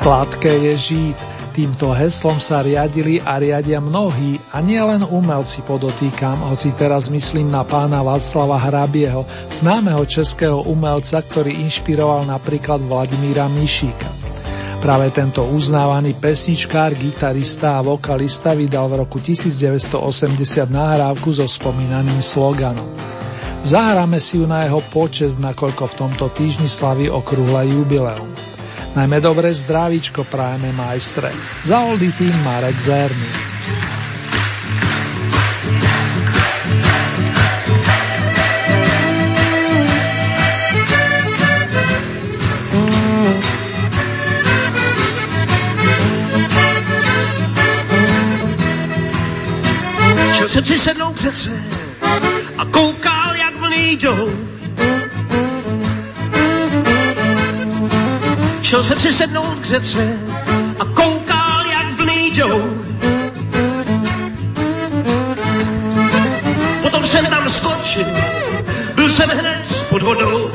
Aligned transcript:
Sladké 0.00 0.48
je 0.48 0.76
žít. 0.76 1.18
Týmto 1.52 1.92
heslom 1.92 2.40
sa 2.40 2.64
riadili 2.64 3.20
a 3.20 3.36
riadia 3.36 3.84
mnohí, 3.84 4.40
a 4.48 4.64
nielen 4.64 5.04
umelci 5.04 5.60
podotýkam, 5.60 6.40
hoci 6.48 6.72
teraz 6.72 7.12
myslím 7.12 7.52
na 7.52 7.68
pána 7.68 8.00
Václava 8.00 8.56
Hrabieho, 8.56 9.28
známeho 9.52 10.00
českého 10.08 10.64
umelca, 10.64 11.20
ktorý 11.20 11.52
inšpiroval 11.52 12.24
napríklad 12.24 12.80
Vladimíra 12.80 13.44
Mišíka. 13.52 14.08
Práve 14.80 15.12
tento 15.12 15.44
uznávaný 15.44 16.16
pesničkár, 16.16 16.96
gitarista 16.96 17.76
a 17.76 17.84
vokalista 17.84 18.56
vydal 18.56 18.88
v 18.88 19.04
roku 19.04 19.20
1980 19.20 20.00
nahrávku 20.72 21.28
so 21.36 21.44
spomínaným 21.44 22.24
sloganom. 22.24 22.88
Zahráme 23.68 24.16
si 24.16 24.40
ju 24.40 24.48
na 24.48 24.64
jeho 24.64 24.80
počest, 24.88 25.36
nakoľko 25.36 25.92
v 25.92 25.94
tomto 26.08 26.32
týždni 26.32 26.72
slaví 26.72 27.12
okrúhle 27.12 27.68
jubileum. 27.68 28.39
Najmä 28.90 29.22
dobré 29.22 29.54
zdravíčko 29.54 30.26
prajeme 30.26 30.74
majstre. 30.74 31.30
Za 31.62 31.80
oldy 31.86 32.10
tým 32.12 32.34
Marek 32.42 32.74
Zerný. 32.80 33.30
Šel 50.36 50.48
jsem 50.48 50.64
si 50.64 50.78
sednout 50.78 51.16
k 51.16 51.20
řece 51.20 51.50
a 52.58 52.64
koukal, 52.64 53.36
jak 53.36 53.56
vlny 53.56 53.90
jdou 53.92 54.49
Šel 58.70 58.82
se 58.82 58.94
přisednout 58.94 59.60
k 59.60 59.64
řece 59.64 60.18
a 60.80 60.84
koukal, 60.84 61.66
jak 61.72 61.92
vlny 61.92 62.26
jdou. 62.26 62.82
Potom 66.82 67.06
jsem 67.06 67.26
tam 67.26 67.48
skočil, 67.48 68.06
byl 68.94 69.10
jsem 69.10 69.30
hned 69.30 69.86
pod 69.88 70.02
vodou. 70.02 70.50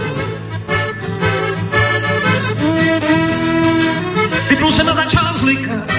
Vyplul 4.49 4.71
jsem 4.71 4.89
a 4.89 4.93
začal 4.93 5.33
zlikat, 5.33 5.91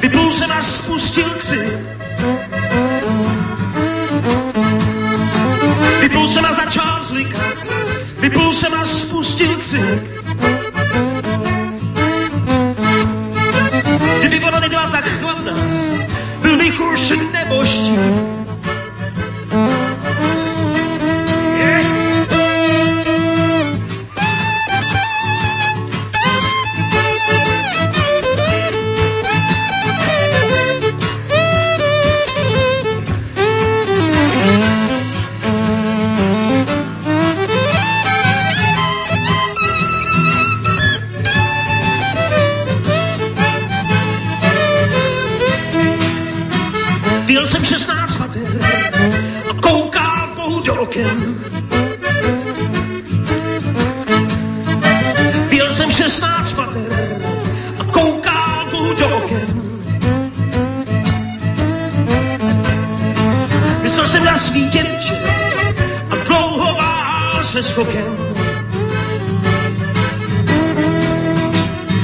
vyplul 0.00 0.30
jsem 0.30 0.52
a 0.52 0.62
spustil 0.62 1.30
křik. 1.30 1.72
Vyplul 6.00 6.28
jsem 6.28 6.44
a 6.44 6.52
začal 6.52 7.02
zlikat, 7.02 7.29
czynne 17.10 17.46
bości. 17.48 18.29
okem. 50.80 51.44
Byl 55.50 55.72
jsem 55.72 55.90
16 55.92 56.52
pater 56.52 57.22
a 57.78 57.84
kouká 57.84 58.64
mu 58.72 58.94
do 58.94 59.16
okem. 59.16 59.72
Myslel 63.82 64.08
jsem 64.08 64.24
na 64.24 64.36
svítě 64.36 64.82
večer 64.82 65.74
a 66.10 66.16
dlouho 66.26 66.76
se 67.42 67.62
skokem. 67.62 68.16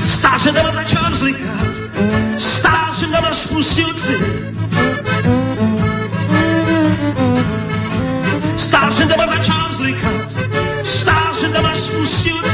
Stál 0.09 0.39
jsem 0.39 0.55
tam 0.55 0.67
a 0.67 0.73
začal 0.73 1.15
zlikat, 1.15 1.67
stál 2.39 2.93
jsem 2.93 3.13
tam 3.13 3.25
a 3.25 3.35
spustil 3.35 3.95
křik. 3.95 4.76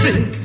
是 0.03 0.42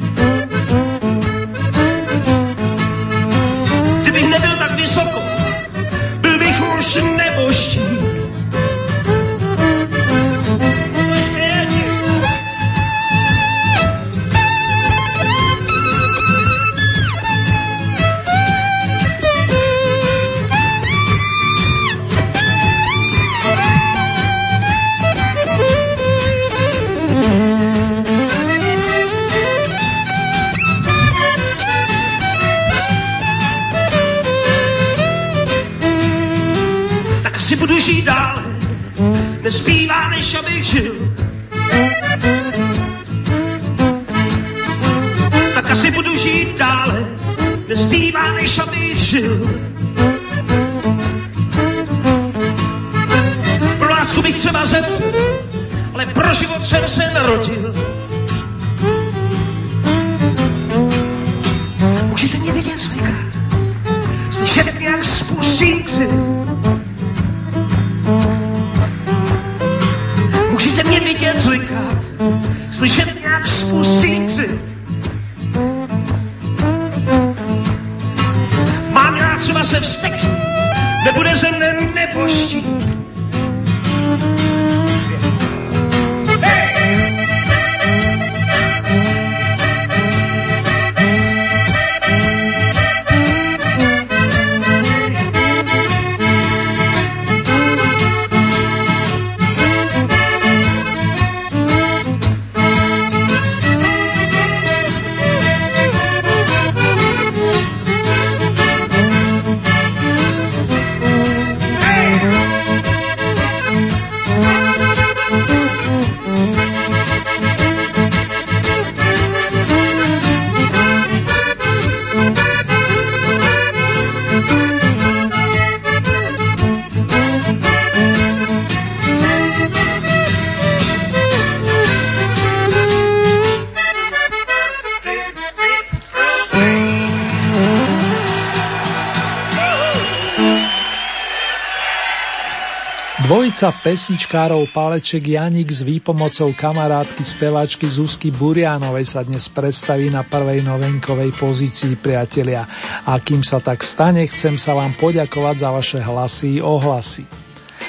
Dvojica 143.27 143.75
pesničkárov 143.83 144.71
Paleček 144.71 145.19
Janik 145.35 145.67
s 145.67 145.83
výpomocou 145.83 146.55
kamarátky 146.55 147.27
spevačky 147.27 147.83
Zuzky 147.83 148.31
Burianovej 148.31 149.03
sa 149.03 149.19
dnes 149.19 149.51
predstaví 149.51 150.07
na 150.07 150.23
prvej 150.23 150.63
novenkovej 150.63 151.35
pozícii 151.35 151.99
priatelia. 151.99 152.63
A 153.03 153.19
kým 153.19 153.43
sa 153.43 153.59
tak 153.59 153.83
stane, 153.83 154.23
chcem 154.31 154.55
sa 154.55 154.79
vám 154.79 154.95
poďakovať 154.95 155.55
za 155.59 155.69
vaše 155.75 155.99
hlasy 155.99 156.47
i 156.55 156.63
ohlasy. 156.63 157.46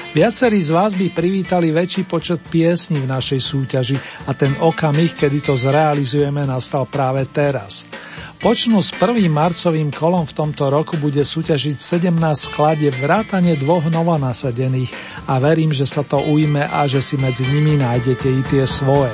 Viacerí 0.09 0.57
z 0.57 0.73
vás 0.73 0.97
by 0.97 1.13
privítali 1.13 1.69
väčší 1.69 2.09
počet 2.09 2.41
piesní 2.49 3.05
v 3.05 3.11
našej 3.13 3.41
súťaži 3.45 3.97
a 4.25 4.33
ten 4.33 4.57
okamih, 4.57 5.13
kedy 5.13 5.37
to 5.45 5.53
zrealizujeme, 5.53 6.49
nastal 6.49 6.89
práve 6.89 7.29
teraz. 7.29 7.85
Počnú 8.41 8.81
s 8.81 8.89
prvým 8.89 9.29
marcovým 9.29 9.93
kolom 9.93 10.25
v 10.25 10.33
tomto 10.33 10.73
roku 10.73 10.97
bude 10.97 11.21
súťažiť 11.21 11.77
17 11.77 12.09
skladieb 12.49 12.97
vrátane 12.97 13.53
dvoch 13.53 13.85
novonasadených 13.85 14.89
a 15.29 15.37
verím, 15.37 15.69
že 15.77 15.85
sa 15.85 16.01
to 16.01 16.17
ujme 16.25 16.65
a 16.65 16.89
že 16.89 17.05
si 17.05 17.13
medzi 17.13 17.45
nimi 17.45 17.77
nájdete 17.77 18.27
i 18.33 18.41
tie 18.49 18.65
svoje. 18.65 19.13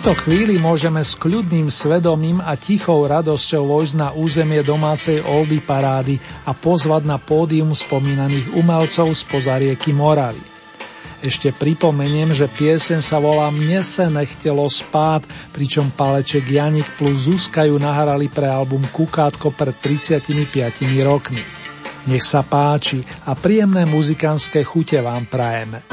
Tejto 0.00 0.24
chvíli 0.24 0.56
môžeme 0.56 1.04
s 1.04 1.12
kľudným 1.12 1.68
svedomím 1.68 2.40
a 2.40 2.56
tichou 2.56 3.04
radosťou 3.04 3.68
vojsť 3.68 3.94
na 4.00 4.08
územie 4.16 4.64
domácej 4.64 5.20
Oldy 5.20 5.60
parády 5.60 6.16
a 6.48 6.56
pozvať 6.56 7.04
na 7.04 7.20
pódium 7.20 7.76
spomínaných 7.76 8.56
umelcov 8.56 9.12
z 9.12 9.28
pozarieky 9.28 9.92
Moravy. 9.92 10.40
Ešte 11.20 11.52
pripomeniem, 11.52 12.32
že 12.32 12.48
piesen 12.48 13.04
sa 13.04 13.20
volá 13.20 13.52
Mne 13.52 13.84
se 13.84 14.08
nechtelo 14.08 14.64
spát, 14.72 15.20
pričom 15.52 15.92
Paleček 15.92 16.48
Janik 16.48 16.88
plus 16.96 17.28
Zuzka 17.28 17.68
ju 17.68 17.76
nahrali 17.76 18.32
pre 18.32 18.48
album 18.48 18.80
Kukátko 18.88 19.52
pred 19.52 19.76
35 19.84 20.48
rokmi. 21.04 21.44
Nech 22.08 22.24
sa 22.24 22.40
páči 22.40 23.04
a 23.28 23.36
príjemné 23.36 23.84
muzikánske 23.84 24.64
chute 24.64 24.96
vám 25.04 25.28
prajeme. 25.28 25.84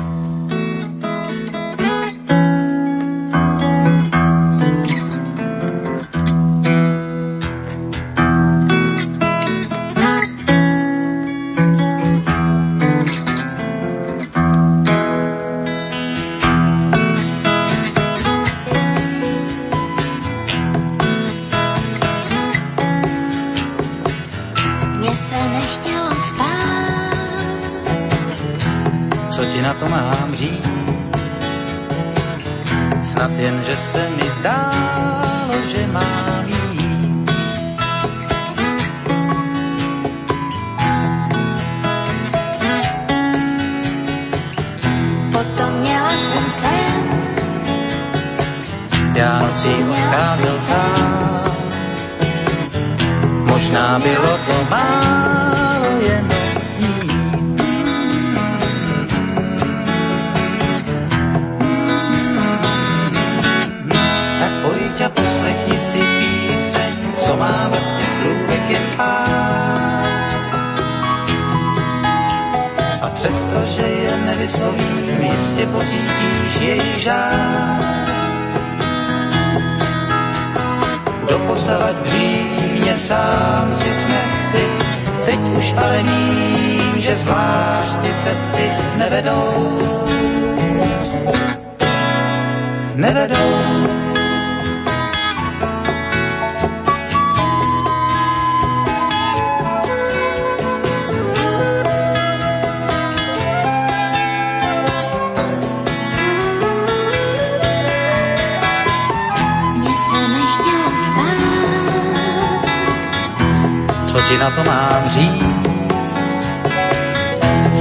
to 114.52 114.64
mám 114.64 115.10
říct? 115.10 115.46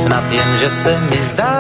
Snad 0.02 0.32
jen, 0.32 0.58
že 0.58 0.70
se 0.70 1.00
mi 1.00 1.26
zdá, 1.26 1.56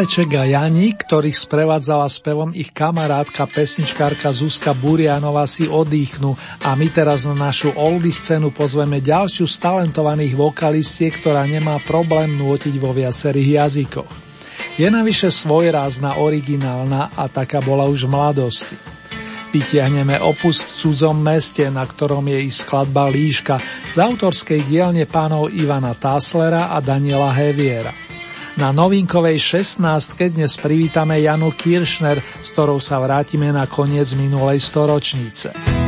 Paleček 0.00 0.32
a 0.32 0.48
Jani, 0.48 0.96
ktorých 0.96 1.36
sprevádzala 1.36 2.08
spevom 2.08 2.56
ich 2.56 2.72
kamarátka 2.72 3.44
pesničkárka 3.44 4.32
Zuzka 4.32 4.72
Burianova 4.72 5.44
si 5.44 5.68
oddychnú 5.68 6.40
a 6.64 6.72
my 6.72 6.88
teraz 6.88 7.28
na 7.28 7.36
našu 7.36 7.68
oldy 7.76 8.08
scénu 8.08 8.48
pozveme 8.48 9.04
ďalšiu 9.04 9.44
z 9.44 9.56
talentovaných 9.60 10.40
vokalistiek, 10.40 11.20
ktorá 11.20 11.44
nemá 11.44 11.76
problém 11.84 12.32
nôtiť 12.32 12.80
vo 12.80 12.96
viacerých 12.96 13.60
jazykoch. 13.60 14.08
Je 14.80 14.88
navyše 14.88 15.28
svojrázna, 15.28 16.16
originálna 16.16 17.12
a 17.12 17.28
taká 17.28 17.60
bola 17.60 17.84
už 17.84 18.08
v 18.08 18.16
mladosti. 18.16 18.76
Vytiahneme 19.52 20.16
opus 20.16 20.64
v 20.64 20.80
cudzom 20.80 21.20
meste, 21.20 21.68
na 21.68 21.84
ktorom 21.84 22.24
je 22.24 22.40
i 22.40 22.48
skladba 22.48 23.04
Líška 23.12 23.60
z 23.92 24.00
autorskej 24.00 24.64
dielne 24.64 25.04
pánov 25.04 25.52
Ivana 25.52 25.92
Táslera 25.92 26.72
a 26.72 26.80
Daniela 26.80 27.36
Heviera. 27.36 27.99
Na 28.60 28.76
novinkovej 28.76 29.40
16. 29.40 30.36
dnes 30.36 30.60
privítame 30.60 31.16
Janu 31.24 31.48
Kiršner, 31.48 32.20
s 32.20 32.52
ktorou 32.52 32.76
sa 32.76 33.00
vrátime 33.00 33.48
na 33.48 33.64
koniec 33.64 34.12
minulej 34.12 34.60
storočnice. 34.60 35.79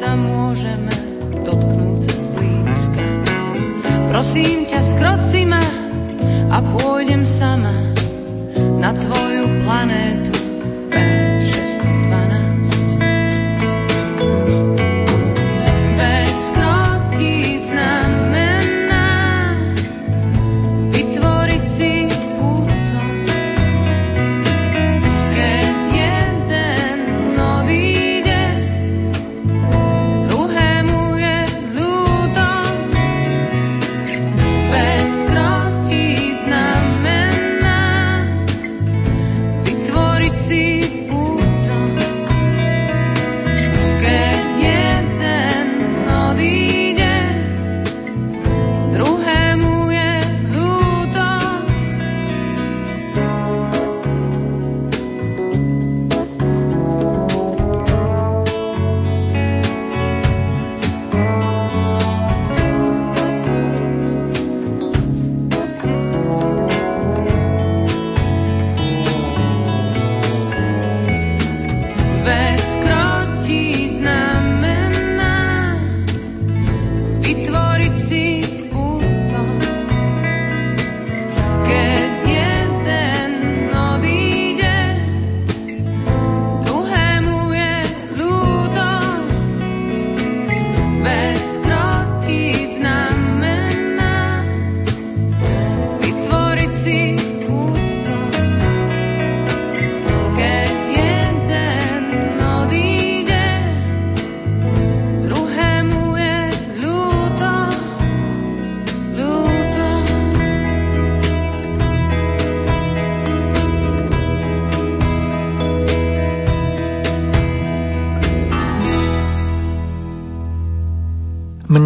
sa 0.00 0.16
môžeme 0.16 0.96
dotknúť 1.44 2.00
sa 2.08 2.16
zblízka. 2.24 3.04
Prosím 4.08 4.64
ťa, 4.64 4.80
skroci 4.80 5.44
ma 5.44 5.60
a 6.48 6.64
pôjdem 6.64 7.20
sama 7.28 7.76
na 8.80 8.96
tvoju 8.96 9.44
planétu 9.60 10.32
B62. 10.88 12.19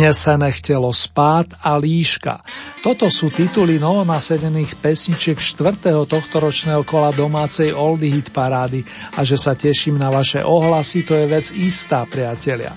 Unesené 0.04 0.52
chtelo 0.52 0.92
spát 0.92 1.48
a 1.64 1.80
líška. 1.80 2.44
Toto 2.84 3.08
sú 3.08 3.32
tituly 3.32 3.80
novonasedených 3.80 4.76
pesničiek 4.76 5.40
4. 5.40 5.80
tohto 6.04 6.44
ročného 6.44 6.84
kola 6.84 7.08
domácej 7.08 7.72
Oldy 7.72 8.12
Hit 8.12 8.28
Parády 8.28 8.84
a 9.16 9.24
že 9.24 9.40
sa 9.40 9.56
teším 9.56 9.96
na 9.96 10.12
vaše 10.12 10.44
ohlasy, 10.44 11.08
to 11.08 11.16
je 11.16 11.24
vec 11.24 11.48
istá, 11.56 12.04
priatelia. 12.04 12.76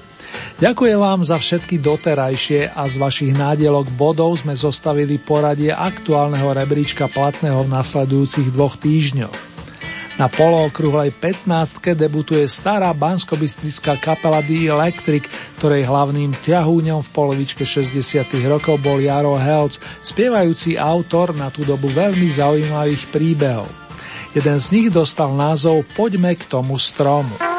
Ďakujem 0.64 0.96
vám 0.96 1.20
za 1.28 1.36
všetky 1.36 1.84
doterajšie 1.84 2.72
a 2.72 2.88
z 2.88 2.96
vašich 2.96 3.36
nádielok 3.36 3.92
bodov 3.92 4.40
sme 4.40 4.56
zostavili 4.56 5.20
poradie 5.20 5.76
aktuálneho 5.76 6.48
rebríčka 6.56 7.12
platného 7.12 7.68
v 7.68 7.76
nasledujúcich 7.76 8.56
dvoch 8.56 8.80
týždňoch. 8.80 9.47
Na 10.18 10.26
polookrúhlej 10.26 11.14
15 11.14 11.78
debutuje 11.94 12.50
stará 12.50 12.90
banskobistrická 12.90 14.02
kapela 14.02 14.42
The 14.42 14.66
Electric, 14.66 15.30
ktorej 15.62 15.86
hlavným 15.86 16.34
ťahúňom 16.42 17.06
v 17.06 17.10
polovičke 17.14 17.62
60 17.62 18.26
rokov 18.50 18.82
bol 18.82 18.98
Jaro 18.98 19.38
Helc, 19.38 19.78
spievajúci 20.02 20.74
autor 20.74 21.38
na 21.38 21.54
tú 21.54 21.62
dobu 21.70 21.94
veľmi 21.94 22.34
zaujímavých 22.34 23.14
príbehov. 23.14 23.70
Jeden 24.34 24.58
z 24.58 24.68
nich 24.74 24.88
dostal 24.90 25.38
názov 25.38 25.86
Poďme 25.94 26.34
k 26.34 26.50
tomu 26.50 26.82
stromu. 26.82 27.57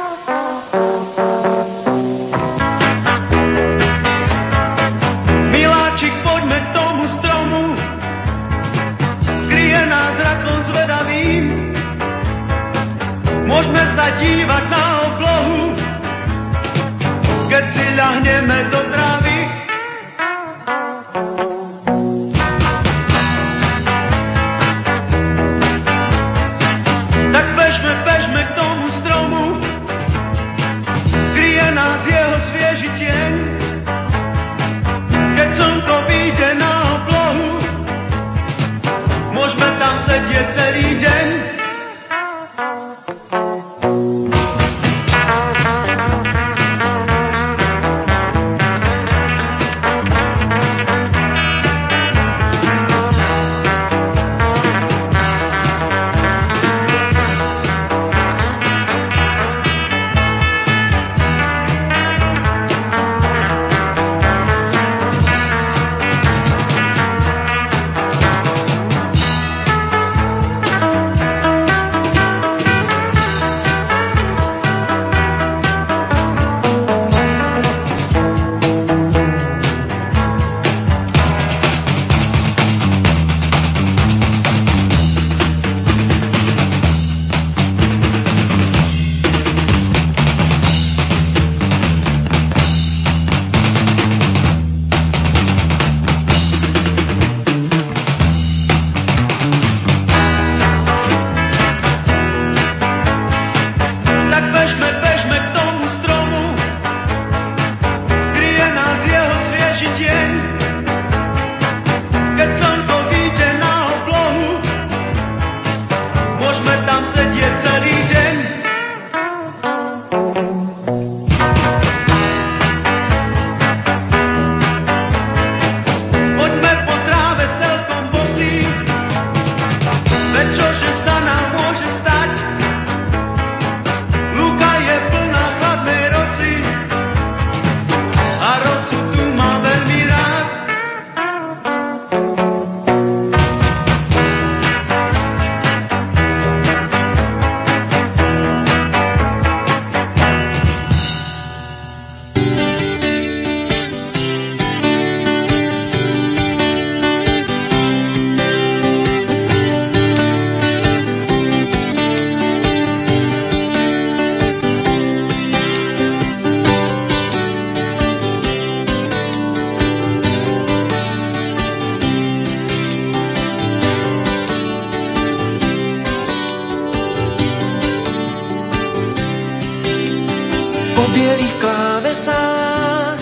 Bielých 181.19 181.57
klávesách 181.59 183.21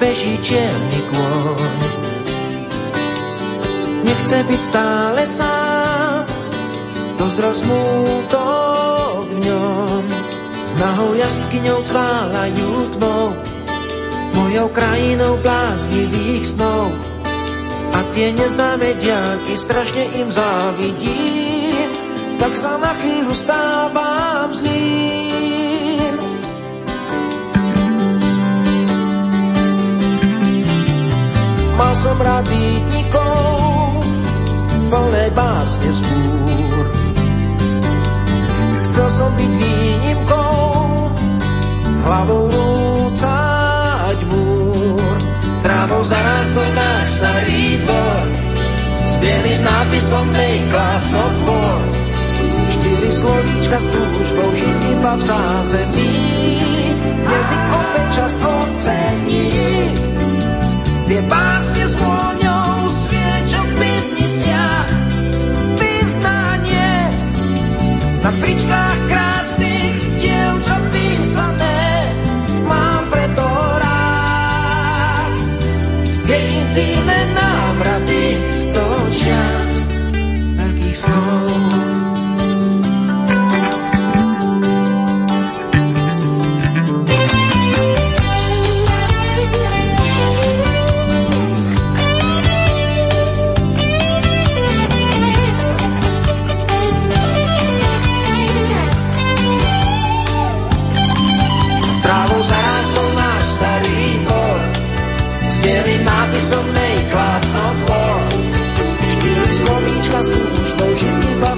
beží 0.00 0.34
čierny 0.40 1.00
kôň. 1.12 1.80
Nechce 4.08 4.38
byť 4.48 4.60
stále 4.64 5.22
sám, 5.28 6.24
dosť 7.20 7.38
rozmútok 7.44 9.28
v 9.28 9.38
ňom. 9.44 10.02
S 10.64 10.72
nahou 10.80 11.12
jazdkyňou 11.20 11.80
cválajú 11.84 12.72
tmou, 12.96 13.36
mojou 14.40 14.68
krajinou 14.72 15.36
bláznivých 15.44 16.48
snov. 16.48 16.96
A 17.92 17.98
tie 18.16 18.32
neznáme 18.32 18.88
diaky 19.04 19.52
strašne 19.52 20.04
im 20.16 20.32
závidím, 20.32 21.88
tak 22.40 22.56
sa 22.56 22.80
na 22.80 22.96
chvíľu 22.96 23.36
stávam 23.36 24.48
zlým. 24.56 25.31
Mal 31.82 31.98
som 31.98 32.14
rád 32.14 32.46
bytnikov, 32.46 34.06
plné 34.86 35.34
básne 35.34 35.90
vzbúr. 35.90 36.86
Chcel 38.86 39.08
som 39.10 39.30
byť 39.34 39.52
výnimkou, 39.58 40.62
hlavou 42.06 42.42
rúcať 42.54 44.16
múr. 44.30 45.18
Trávou 45.66 46.06
zarástol 46.06 46.70
náš 46.70 47.18
starý 47.18 47.82
dvor, 47.82 48.26
s 49.02 49.12
bielým 49.18 49.66
nápisom 49.66 50.26
Not 51.10 51.36
War. 51.42 51.82
Štyri 52.70 53.10
slovíčka 53.10 53.78
s 53.82 53.90
túžbou, 53.90 54.54
žiť 54.54 54.78
iba 54.86 55.12
v 55.18 55.22
zázemí, 55.26 56.14
jazyk 57.26 57.62
opäť 57.74 58.06
čas 58.14 58.32
ocení. 58.38 60.11
Tie 61.06 61.20
básne 61.26 61.82
s 61.82 61.94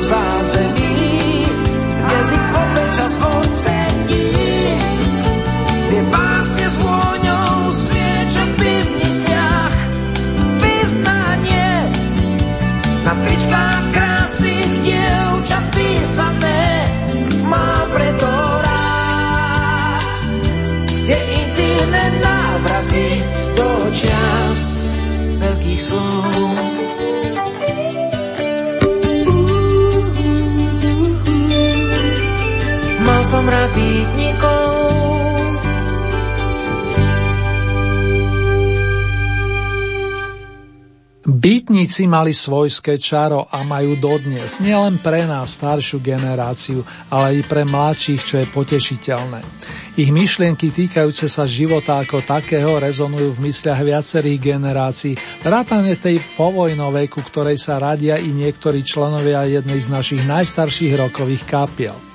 zázemí, 0.05 1.49
jazyk 2.13 2.45
opäť 2.53 2.89
čas 2.93 3.15
ocení. 3.17 4.29
Tie 5.89 6.03
básne 6.13 6.67
s 6.69 6.77
vôňou 6.77 7.73
sviečok 7.73 8.49
v 8.53 8.57
pivniciach, 8.61 9.77
vyznanie 10.61 11.71
na 13.05 13.13
tričkách 13.25 13.85
krásnych 13.97 14.73
dievčat 14.85 15.65
písané. 15.73 16.63
Mám 17.49 17.87
preto 17.97 18.29
rád 18.61 20.05
tie 21.09 21.21
intýmne 21.21 22.05
návraty 22.21 23.09
do 23.57 23.69
čas 23.97 24.77
veľkých 25.41 25.81
slov. 25.81 26.54
Som 33.35 33.51
rád 33.51 33.71
bytnikov, 33.75 34.63
Bytníci 41.25 42.05
mali 42.07 42.31
svojské 42.31 43.01
čaro 43.01 43.49
a 43.51 43.67
majú 43.67 43.99
dodnes, 43.99 44.63
nielen 44.63 45.03
pre 45.03 45.27
nás 45.27 45.57
staršiu 45.57 45.99
generáciu, 45.99 46.87
ale 47.11 47.41
i 47.41 47.45
pre 47.45 47.67
mladších, 47.67 48.21
čo 48.23 48.35
je 48.45 48.47
potešiteľné. 48.49 49.41
Ich 49.99 50.15
myšlienky 50.15 50.71
týkajúce 50.71 51.27
sa 51.27 51.49
života 51.49 51.99
ako 51.99 52.23
takého 52.23 52.79
rezonujú 52.79 53.35
v 53.35 53.51
mysliach 53.51 53.83
viacerých 53.83 54.57
generácií, 54.57 55.19
vrátane 55.43 55.99
tej 55.99 56.23
povojnovej, 56.39 57.11
ku 57.11 57.25
ktorej 57.25 57.59
sa 57.59 57.83
radia 57.83 58.21
i 58.21 58.31
niektorí 58.31 58.85
členovia 58.87 59.49
jednej 59.49 59.81
z 59.81 59.89
našich 59.91 60.23
najstarších 60.23 60.93
rokových 60.97 61.45
kapiel. 61.49 62.14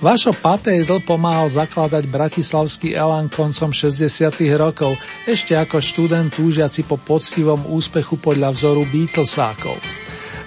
Vašo 0.00 0.32
Patejdl 0.32 1.04
pomáhal 1.04 1.52
zakladať 1.52 2.08
bratislavský 2.08 2.96
Elan 2.96 3.28
koncom 3.28 3.68
60. 3.68 4.32
rokov, 4.56 4.96
ešte 5.28 5.52
ako 5.52 5.76
študent 5.76 6.32
túžiaci 6.32 6.88
po 6.88 6.96
poctivom 6.96 7.68
úspechu 7.68 8.16
podľa 8.16 8.48
vzoru 8.56 8.88
Beatlesákov. 8.88 9.76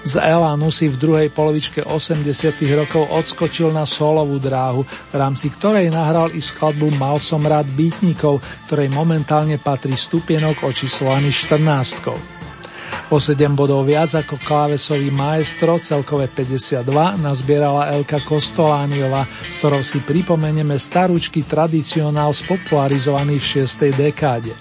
Z 0.01 0.25
Elanu 0.25 0.73
si 0.73 0.89
v 0.89 0.97
druhej 0.97 1.29
polovičke 1.29 1.85
80. 1.85 2.33
rokov 2.73 3.05
odskočil 3.13 3.69
na 3.69 3.85
solovú 3.85 4.41
dráhu, 4.41 4.89
v 4.89 5.15
rámci 5.21 5.53
ktorej 5.53 5.93
nahral 5.93 6.33
i 6.33 6.41
skladbu 6.41 6.89
Mal 6.97 7.21
som 7.21 7.45
rád 7.45 7.69
bytníkov, 7.77 8.41
ktorej 8.65 8.89
momentálne 8.89 9.61
patrí 9.61 9.93
stupienok 9.93 10.65
očíslovaný 10.65 11.29
14. 11.29 12.42
O 13.11 13.19
7 13.19 13.51
bodov 13.51 13.83
viac 13.83 14.15
ako 14.15 14.39
klávesový 14.39 15.11
maestro, 15.11 15.75
celkové 15.75 16.31
52, 16.31 16.87
nazbierala 17.19 17.91
Elka 17.91 18.23
Kostolániova, 18.23 19.27
s 19.27 19.59
ktorou 19.59 19.83
si 19.83 19.99
pripomenieme 19.99 20.79
starúčky 20.79 21.43
tradicionál 21.43 22.31
spopularizovaný 22.31 23.43
v 23.43 23.67
6. 23.67 23.91
dekáde. 23.91 24.55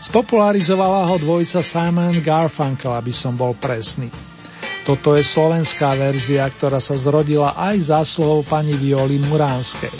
Spopularizovala 0.00 1.10
ho 1.12 1.16
dvojica 1.20 1.60
Simon 1.60 2.24
Garfunkel, 2.24 2.94
aby 2.94 3.12
som 3.12 3.36
bol 3.36 3.52
presný. 3.52 4.08
Toto 4.88 5.12
je 5.12 5.20
slovenská 5.20 6.00
verzia, 6.00 6.48
ktorá 6.48 6.80
sa 6.80 6.96
zrodila 6.96 7.52
aj 7.52 7.92
zásluhou 7.92 8.40
pani 8.48 8.72
Violi 8.72 9.20
Muránskej. 9.20 9.92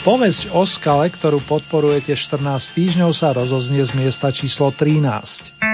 Povesť 0.00 0.56
o 0.56 0.64
skale, 0.64 1.12
ktorú 1.12 1.44
podporujete 1.44 2.16
14 2.16 2.40
týždňov, 2.72 3.12
sa 3.12 3.36
rozoznie 3.36 3.84
z 3.84 3.92
miesta 3.92 4.32
číslo 4.32 4.72
13. 4.72 5.69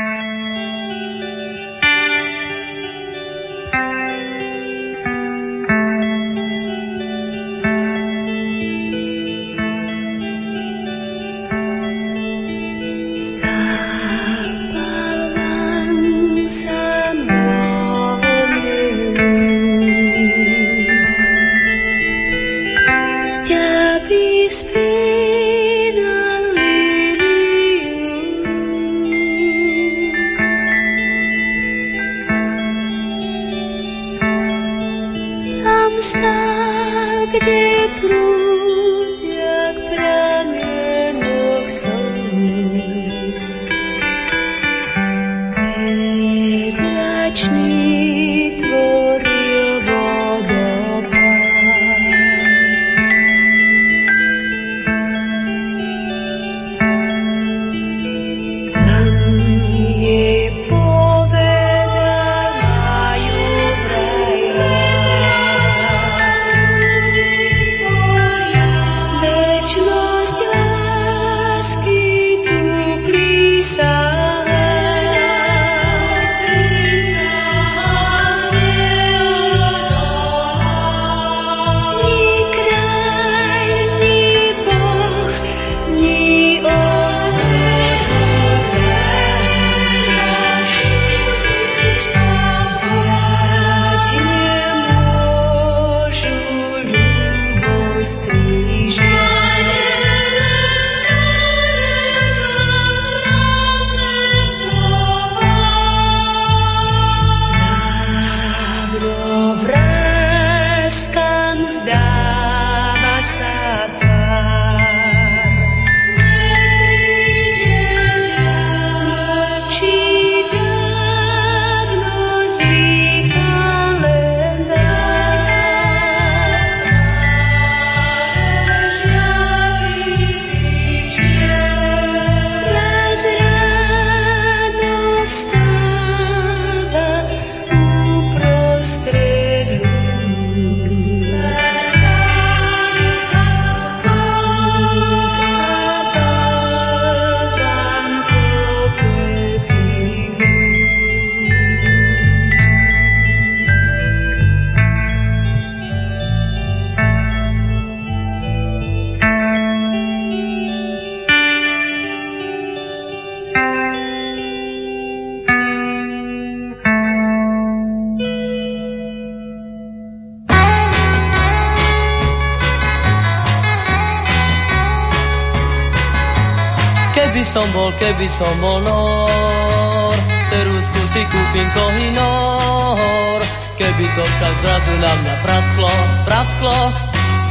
keby 177.96 178.28
som 178.28 178.54
bol 178.60 178.80
nor, 178.84 180.16
ceruzku 180.52 181.00
si 181.12 181.22
kúpim 181.28 181.68
kohinor. 181.72 183.40
Keby 183.76 184.04
to 184.16 184.24
však 184.24 184.54
zrazu 184.64 184.94
na 185.00 185.12
mňa 185.20 185.34
prasklo, 185.44 185.92
prasklo, 186.24 186.78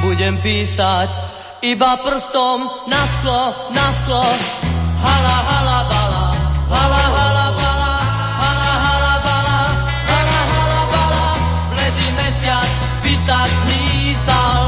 budem 0.06 0.36
písať 0.42 1.10
iba 1.66 1.98
prstom 2.02 2.90
na 2.90 3.02
sklo, 3.06 3.44
na 3.74 3.88
sklo. 4.02 4.26
Hala, 5.06 5.38
hala, 5.46 5.80
bala, 5.86 6.26
hala, 6.70 7.04
hala, 7.14 7.46
bala, 7.54 7.94
hala, 8.42 8.74
hala, 8.86 9.14
bala, 9.22 9.60
hala, 10.10 10.40
hala, 10.50 10.82
bala. 10.90 11.26
Bledý 11.74 12.08
mesiac 12.18 12.70
písať 13.06 13.52
písal, 13.70 14.65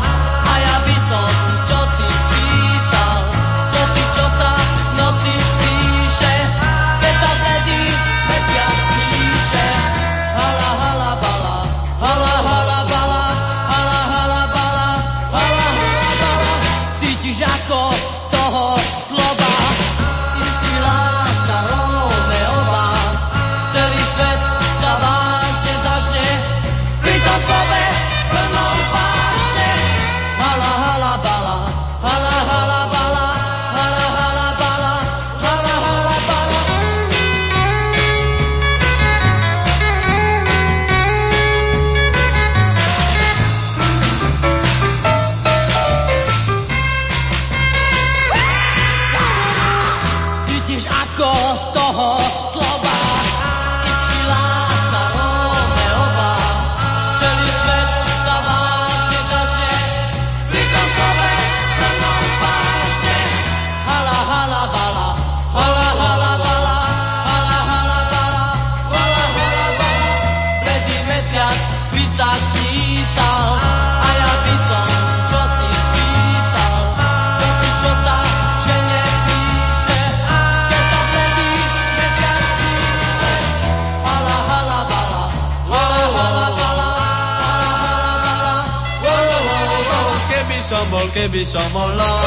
Keby 91.13 91.43
som 91.47 91.67
bol, 91.71 91.91
keby 91.91 91.93
som 91.95 92.19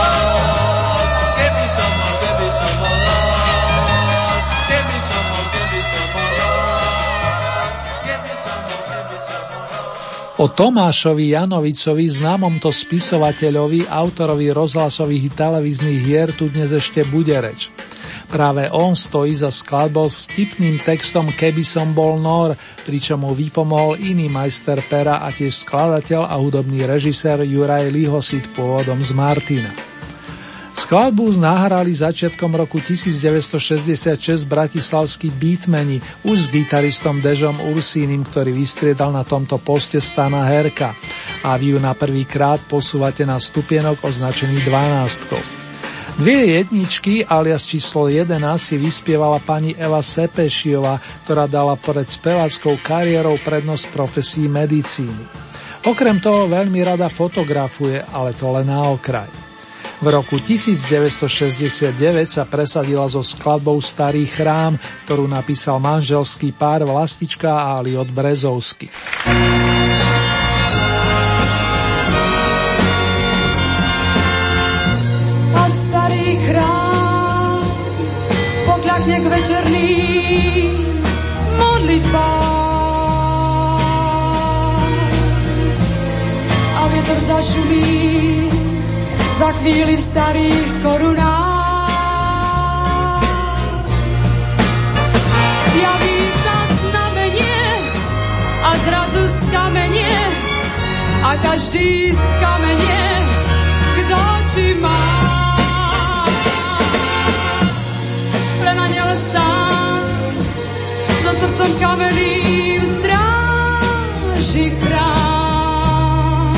lord, 0.77 1.09
keby 1.37 1.66
som 1.69 1.93
bol, 1.97 2.16
keby 2.25 2.49
som 2.49 2.75
lord, 2.79 4.43
keby 4.71 4.99
som 5.01 6.07
bol, 6.14 6.35
keby 8.05 8.33
som 8.35 8.59
lord, 8.64 8.85
keby 8.88 9.19
som 9.25 9.43
lord. 9.51 10.38
O 10.40 10.49
Tomášovi 10.49 11.37
Janovicovi, 11.37 12.07
známom 12.09 12.57
to 12.57 12.73
spisovateľovi, 12.73 13.85
autorovi 13.93 14.49
rozhlasových 14.49 15.37
televíznych 15.37 16.01
hier 16.01 16.33
tu 16.33 16.49
dnes 16.49 16.73
ešte 16.73 17.05
bude 17.05 17.37
reč. 17.37 17.69
Práve 18.31 18.71
on 18.71 18.95
stojí 18.95 19.35
za 19.35 19.51
skladbou 19.51 20.07
s 20.07 20.31
vtipným 20.31 20.79
textom 20.79 21.35
Keby 21.35 21.66
som 21.66 21.90
bol 21.90 22.23
nor, 22.23 22.55
pričom 22.87 23.27
mu 23.27 23.35
vypomohol 23.35 23.99
iný 23.99 24.31
majster 24.31 24.79
pera 24.87 25.19
a 25.19 25.35
tiež 25.35 25.66
skladateľ 25.66 26.31
a 26.31 26.38
hudobný 26.38 26.87
režisér 26.87 27.43
Juraj 27.43 27.90
Lihosit 27.90 28.55
pôvodom 28.55 29.03
z 29.03 29.11
Martina. 29.19 29.75
Skladbu 30.71 31.35
nahrali 31.35 31.90
začiatkom 31.90 32.55
roku 32.55 32.79
1966 32.79 34.47
bratislavskí 34.47 35.29
beatmeni 35.35 35.99
už 36.23 36.47
s 36.47 36.51
gitaristom 36.55 37.19
Dežom 37.19 37.59
Ursínim, 37.75 38.23
ktorý 38.23 38.55
vystriedal 38.55 39.11
na 39.11 39.27
tomto 39.27 39.59
poste 39.59 39.99
Stana 39.99 40.47
Herka 40.47 40.95
a 41.43 41.59
vy 41.59 41.75
ju 41.75 41.79
na 41.83 41.99
prvý 41.99 42.23
krát 42.23 42.62
posúvate 42.62 43.27
na 43.27 43.43
stupienok 43.43 44.07
označený 44.07 44.62
12. 44.62 45.60
Dve 46.18 46.59
jedničky, 46.59 47.23
alias 47.23 47.68
číslo 47.68 48.11
11, 48.11 48.35
si 48.59 48.75
vyspievala 48.75 49.38
pani 49.38 49.77
Eva 49.79 50.03
Sepešiova, 50.03 50.99
ktorá 51.23 51.46
dala 51.46 51.79
pred 51.79 52.09
speváckou 52.09 52.83
kariérou 52.83 53.38
prednosť 53.38 53.94
profesii 53.94 54.51
medicíny. 54.51 55.25
Okrem 55.87 56.18
toho 56.18 56.51
veľmi 56.51 56.83
rada 56.83 57.07
fotografuje, 57.07 58.03
ale 58.11 58.35
to 58.35 58.51
len 58.51 58.68
na 58.68 58.90
okraj. 58.90 59.31
V 60.01 60.09
roku 60.09 60.40
1969 60.40 61.92
sa 62.25 62.49
presadila 62.49 63.05
so 63.05 63.20
skladbou 63.20 63.77
Starý 63.85 64.25
chrám, 64.25 64.81
ktorú 65.05 65.29
napísal 65.29 65.77
manželský 65.77 66.57
pár 66.57 66.88
Vlastička 66.88 67.53
a 67.53 67.85
Aliot 67.85 68.09
Brezovsky. 68.09 68.88
Večerným 79.31 80.71
modlitbám. 81.55 82.51
A 86.77 86.83
vietor 86.90 87.19
zašumí 87.19 88.51
za 89.38 89.53
chvíli 89.62 89.97
v 89.97 90.03
starých 90.03 90.69
korunách. 90.83 91.49
Zjaví 95.71 96.21
sa 96.45 96.59
a 98.61 98.71
zrazu 98.77 99.25
skamenie 99.25 100.19
a 101.25 101.31
každý 101.43 102.12
skamenie, 102.12 103.03
kto 103.99 104.21
či 104.53 104.75
má. 104.79 105.10
Len 108.70 108.78
aniel 108.78 109.11
sám 109.18 110.06
so 111.26 111.30
srdcom 111.42 111.74
kamenným 111.83 112.78
stráži 112.87 114.70
chrám. 114.78 116.54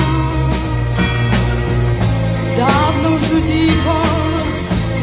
Dávno 2.53 3.17
už 3.17 3.27
utíchol, 3.33 4.13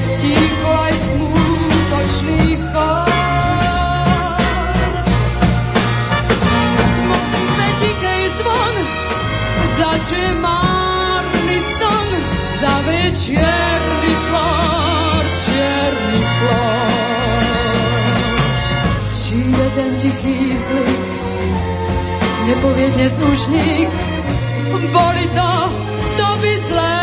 stíchol 0.05 0.77
aj 0.85 0.93
smútočný 1.09 2.61
chod. 2.69 3.09
Zvon, 8.29 8.75
začuje 9.65 10.31
márny 10.37 11.57
ston, 11.57 12.09
za 12.61 12.73
večerný 12.85 14.13
flor, 14.29 15.23
čierny 15.33 16.19
flor. 16.21 16.98
Či 19.29 19.37
jeden 19.45 19.93
tichý 20.01 20.57
vzlik 20.57 21.05
nepovie 22.49 22.87
dnes 22.97 23.13
už 23.21 23.41
nik, 23.53 23.93
boli 24.89 25.25
to 25.37 25.51
doby 26.17 26.53
zlé. 26.65 27.01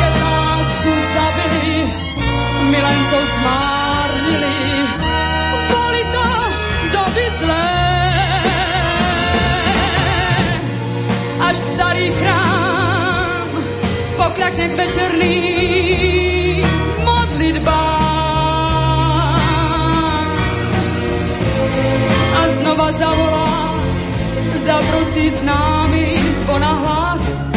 Keď 0.00 0.12
lásku 0.16 0.92
zabili, 1.12 1.76
milencov 2.72 3.24
zmárnili, 3.36 4.60
boli 5.68 6.02
to 6.08 6.28
doby 6.96 7.26
zlé. 7.36 7.68
Až 11.44 11.56
starý 11.68 12.08
chrám 12.16 13.48
pokľakne 14.16 14.66
k 14.72 14.74
večerným 14.80 16.35
zavolá, 22.92 23.74
zaprosí 24.54 25.30
s 25.30 25.42
námi 25.42 26.16
zvona 26.30 26.72
hlas. 26.72 27.55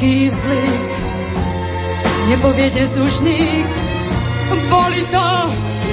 Tichý 0.00 0.32
vzlik, 0.32 0.90
nepoviete 2.32 2.88
sušník, 2.88 3.68
boli 4.72 5.02
to 5.12 5.28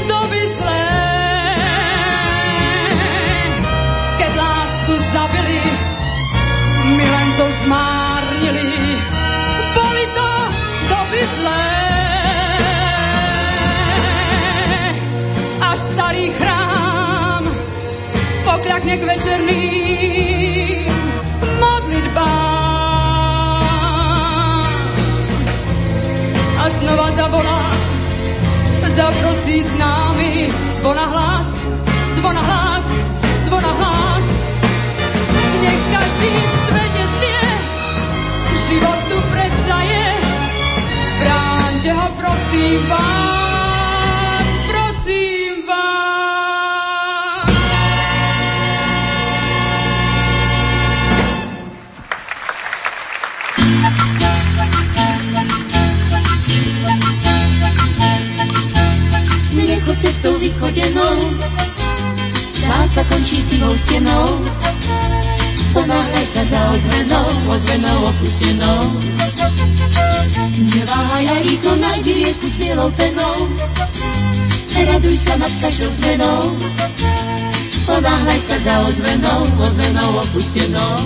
doby 0.07 0.43
zlé. 0.55 0.87
Keď 4.15 4.31
lásku 4.31 4.93
zabili, 5.11 5.59
milencov 6.95 7.51
zmárnili, 7.67 8.71
boli 9.75 10.05
to 10.15 10.31
doby 10.87 11.21
zlé. 11.35 11.67
A 15.67 15.69
starý 15.75 16.31
chrám 16.31 17.43
pokľakne 18.47 18.93
k 18.95 19.03
večerným 19.03 20.56
znova 26.77 27.11
zavolá, 27.11 27.63
zaprosí 28.85 29.63
s 29.63 29.73
námi. 29.75 30.49
Zvona 30.77 31.05
hlas, 31.05 31.49
zvona 32.15 32.41
hlas, 32.41 32.87
zvona 33.45 33.71
hlas. 33.73 34.27
Nech 35.61 35.83
každý 35.91 36.29
v 36.29 36.53
svete 36.69 37.03
zvie, 37.17 37.45
život 38.69 38.99
tu 39.09 39.17
predsa 39.33 39.77
je, 39.81 40.07
bráňte 41.19 41.91
ho 41.97 42.07
prosím 42.21 42.79
vás, 42.89 43.46
sa 62.97 63.05
končí 63.13 63.37
sivou 63.37 63.69
stenou. 63.77 64.25
Ponáhľaj 65.69 66.25
sa 66.33 66.41
za 66.49 66.61
ozvenou, 66.73 67.29
ozvenou 67.45 67.97
opustenou. 68.09 68.81
Neváhaj 70.57 71.25
a 71.29 71.35
rýchlo 71.45 71.73
nájdi 71.77 72.11
rieku 72.17 72.45
s 72.49 72.55
bielou 72.57 72.89
penou. 72.97 73.37
Raduj 74.73 75.17
sa 75.21 75.37
nad 75.37 75.53
každou 75.61 75.93
zmenou. 75.93 76.41
Ponáhľaj 77.85 78.39
sa 78.41 78.57
za 78.65 78.75
ozvenou, 78.89 79.41
ozvenou 79.61 80.09
opustenou. 80.17 80.97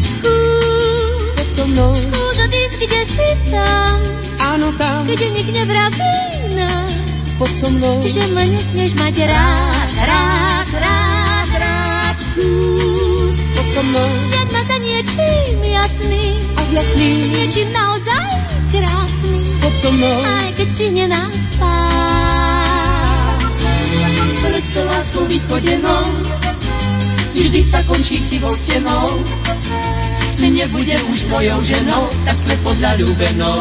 Skús 0.00 1.48
so 1.60 1.64
mnou, 1.68 1.92
Skús 1.92 2.36
odísť, 2.40 2.74
kde 2.80 3.00
si 3.04 3.28
tam, 3.52 3.96
áno 4.40 4.68
tam, 4.80 5.04
kde 5.04 5.28
nik 5.28 5.48
nevraví 5.52 6.16
nám, 6.56 6.99
poď 7.40 7.52
so 7.56 7.68
mnou, 7.72 7.96
že 8.04 8.20
ma 8.36 8.44
nesmieš 8.44 8.92
mať 9.00 9.16
rád, 9.24 9.92
rád, 9.96 10.68
rád, 10.76 11.50
rád. 11.56 12.16
Skús 12.20 13.36
poď 13.56 13.68
so 13.72 13.82
mnou, 13.88 14.08
Zjaď 14.28 14.48
ma 14.52 14.62
za 14.68 14.76
niečím 14.76 15.56
jasným, 15.64 16.36
a 16.52 16.60
jasný, 16.68 17.10
niečím 17.32 17.68
naozaj 17.72 18.30
krásnym, 18.68 19.42
poď 19.64 19.74
so 19.80 19.90
mnou, 19.96 20.16
aj 20.20 20.48
keď 20.52 20.68
si 20.76 20.84
nenaspá. 20.92 21.76
Pred 24.40 24.64
to 24.76 24.80
láskou 24.84 25.24
vychodenou, 25.24 26.04
vždy 27.32 27.60
sa 27.64 27.80
končí 27.88 28.20
sivou 28.20 28.52
stenou. 28.52 29.24
Nebude 30.40 30.96
už 31.08 31.30
tvojou 31.30 31.60
ženou, 31.62 32.04
tak 32.26 32.36
slepo 32.36 32.70
zalúbenou. 32.76 33.60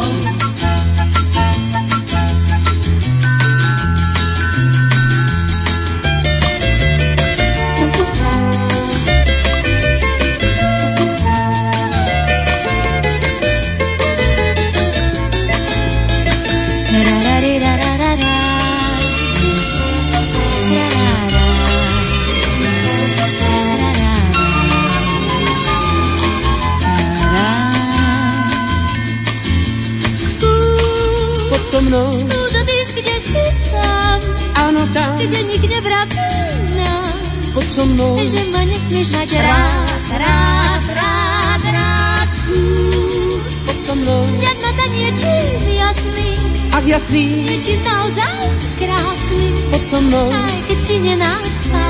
So 31.80 31.88
mnou, 31.88 32.12
Skús 32.12 32.52
odísť, 32.60 32.92
kde 32.92 33.16
si 33.24 33.44
tam, 33.72 34.20
áno 34.52 34.84
tam, 34.92 35.16
kde 35.16 35.40
nik 35.48 35.64
nevraví 35.64 36.28
nám, 36.76 37.16
poď 37.56 37.68
so 37.72 37.84
mnou, 37.88 38.20
že 38.20 38.42
ma 38.52 38.62
nesmieš 38.68 39.08
mať 39.16 39.30
rád, 39.40 40.08
rád, 40.12 40.84
rád, 40.92 41.62
rád. 41.72 42.28
Skús 42.36 43.44
poď 43.64 43.78
so 43.88 43.94
mnou, 43.96 44.22
Zjaď 44.28 44.58
ma 44.60 44.72
za 44.76 44.86
niečím 44.92 45.60
jasným, 45.80 46.42
a 46.68 46.78
jasný, 46.84 47.24
niečím 47.48 47.80
naozaj 47.88 48.44
krásnym, 48.76 49.54
poď 49.72 49.84
so 49.88 50.00
mnou, 50.04 50.28
aj 50.36 50.58
keď 50.68 50.80
si 50.84 50.96
nenaspá. 51.00 51.88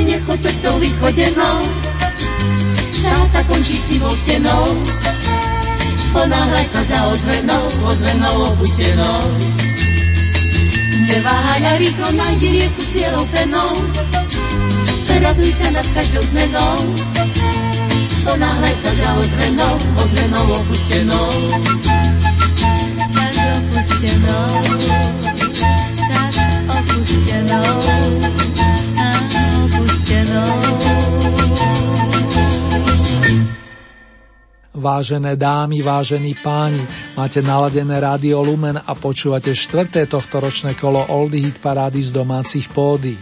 Nechoď 0.00 0.38
cestou 0.40 0.74
vychodenou, 0.80 1.58
tá 3.04 3.14
sa 3.28 3.40
končí 3.44 3.76
sivou 3.76 4.16
stenou. 4.16 4.64
Ponáhľaj 6.10 6.66
sa 6.66 6.82
za 6.84 6.98
ozvenou, 7.10 7.64
ozvenou 7.86 8.36
opustenou. 8.54 9.22
Neváhaj 11.10 11.62
a 11.66 11.72
rýchlo 11.78 12.08
nájdi 12.14 12.48
rieku 12.50 12.80
s 12.82 12.90
bielou 12.90 13.24
penou. 13.30 13.72
Raduj 15.20 15.52
sa 15.52 15.68
nad 15.68 15.86
každou 15.92 16.24
zmenou. 16.32 16.76
Ponáhľaj 18.24 18.74
sa 18.80 18.90
za 18.96 19.08
ozvenou, 19.20 19.74
ozvenou 20.00 20.46
opustenou. 20.64 21.28
Tak 23.14 23.34
opustenou, 23.60 24.48
tak 26.08 26.34
opustenou, 26.72 28.19
Vážené 34.80 35.36
dámy, 35.36 35.84
vážení 35.84 36.32
páni, 36.40 36.80
máte 37.12 37.44
naladené 37.44 38.00
rádio 38.00 38.40
Lumen 38.40 38.80
a 38.80 38.96
počúvate 38.96 39.52
štvrté 39.52 40.08
tohtoročné 40.08 40.72
kolo 40.72 41.04
Oldy 41.04 41.44
Hit 41.44 41.60
parády 41.60 42.00
z 42.00 42.16
domácich 42.16 42.72
pódií. 42.72 43.20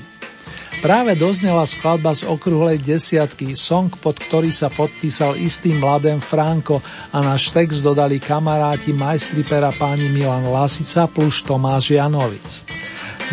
Práve 0.78 1.18
doznela 1.18 1.66
skladba 1.66 2.14
z 2.14 2.30
okrúhlej 2.30 2.78
desiatky, 2.78 3.58
song, 3.58 3.90
pod 3.90 4.22
ktorý 4.22 4.54
sa 4.54 4.70
podpísal 4.70 5.34
istý 5.34 5.74
mladém 5.74 6.22
Franko 6.22 6.78
a 7.10 7.18
náš 7.26 7.50
text 7.50 7.82
dodali 7.82 8.22
kamaráti 8.22 8.94
majstri 8.94 9.42
pera 9.42 9.74
páni 9.74 10.06
Milan 10.06 10.46
Lasica 10.46 11.10
plus 11.10 11.42
Tomáš 11.42 11.98
Janovic. 11.98 12.62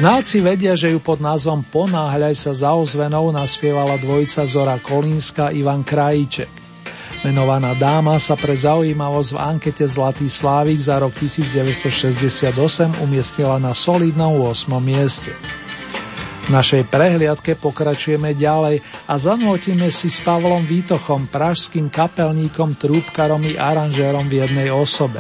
Znalci 0.02 0.42
vedia, 0.42 0.74
že 0.74 0.90
ju 0.90 0.98
pod 0.98 1.22
názvom 1.22 1.62
Ponáhľaj 1.62 2.34
sa 2.34 2.58
za 2.58 2.74
ozvenou 2.74 3.30
naspievala 3.30 4.02
dvojica 4.02 4.50
Zora 4.50 4.82
Kolínska 4.82 5.54
Ivan 5.54 5.86
Krajíček. 5.86 6.65
Menovaná 7.26 7.74
dáma 7.74 8.22
sa 8.22 8.38
pre 8.38 8.54
zaujímavosť 8.54 9.34
v 9.34 9.40
ankete 9.42 9.82
Zlatý 9.90 10.30
Slávik 10.30 10.78
za 10.78 11.02
rok 11.02 11.10
1968 11.18 12.54
umiestnila 13.02 13.58
na 13.58 13.74
solidnom 13.74 14.38
8. 14.46 14.70
mieste. 14.78 15.34
V 16.46 16.54
našej 16.54 16.86
prehliadke 16.86 17.58
pokračujeme 17.58 18.38
ďalej 18.38 18.86
a 19.10 19.18
zanotíme 19.18 19.90
si 19.90 20.14
s 20.14 20.22
Pavlom 20.22 20.70
Výtochom, 20.70 21.26
pražským 21.26 21.90
kapelníkom, 21.90 22.78
trúbkarom 22.78 23.42
i 23.50 23.58
aranžérom 23.58 24.30
v 24.30 24.46
jednej 24.46 24.70
osobe. 24.70 25.18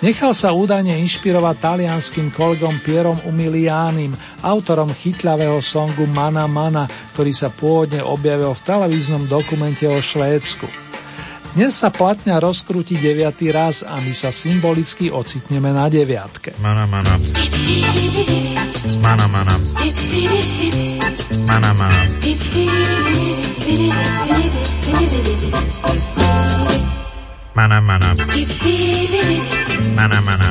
Nechal 0.00 0.32
sa 0.32 0.56
údajne 0.56 0.96
inšpirovať 1.04 1.56
talianským 1.60 2.32
kolegom 2.32 2.80
Pierom 2.80 3.20
Umiliánim, 3.28 4.16
autorom 4.40 4.88
chytľavého 4.88 5.60
songu 5.60 6.08
Mana 6.08 6.48
Mana, 6.48 6.88
ktorý 7.12 7.36
sa 7.36 7.52
pôvodne 7.52 8.00
objavil 8.00 8.56
v 8.56 8.64
televíznom 8.64 9.28
dokumente 9.28 9.84
o 9.84 10.00
Švédsku. 10.00 10.89
Dnes 11.50 11.74
sa 11.74 11.90
platňa 11.90 12.38
rozkrúti 12.38 12.94
deviatý 12.94 13.50
raz 13.50 13.82
a 13.82 13.98
my 13.98 14.14
sa 14.14 14.30
symbolicky 14.30 15.10
ocitneme 15.10 15.74
na 15.74 15.90
deviatke. 15.90 16.54
Mana, 16.62 16.86
mana. 16.86 17.10
Mana, 19.02 19.26
mana. 19.26 19.54
Mana, 21.50 21.70
mana. 21.74 22.00
Mana, 27.58 27.78
mana. 27.82 28.10
Mana, 29.98 30.18
mana. 30.22 30.50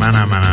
Mana, 0.00 0.22
mana. 0.24 0.52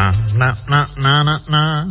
na 0.00 0.48
na 0.68 0.80
na 0.96 1.22
na 1.22 1.36
na 1.50 1.84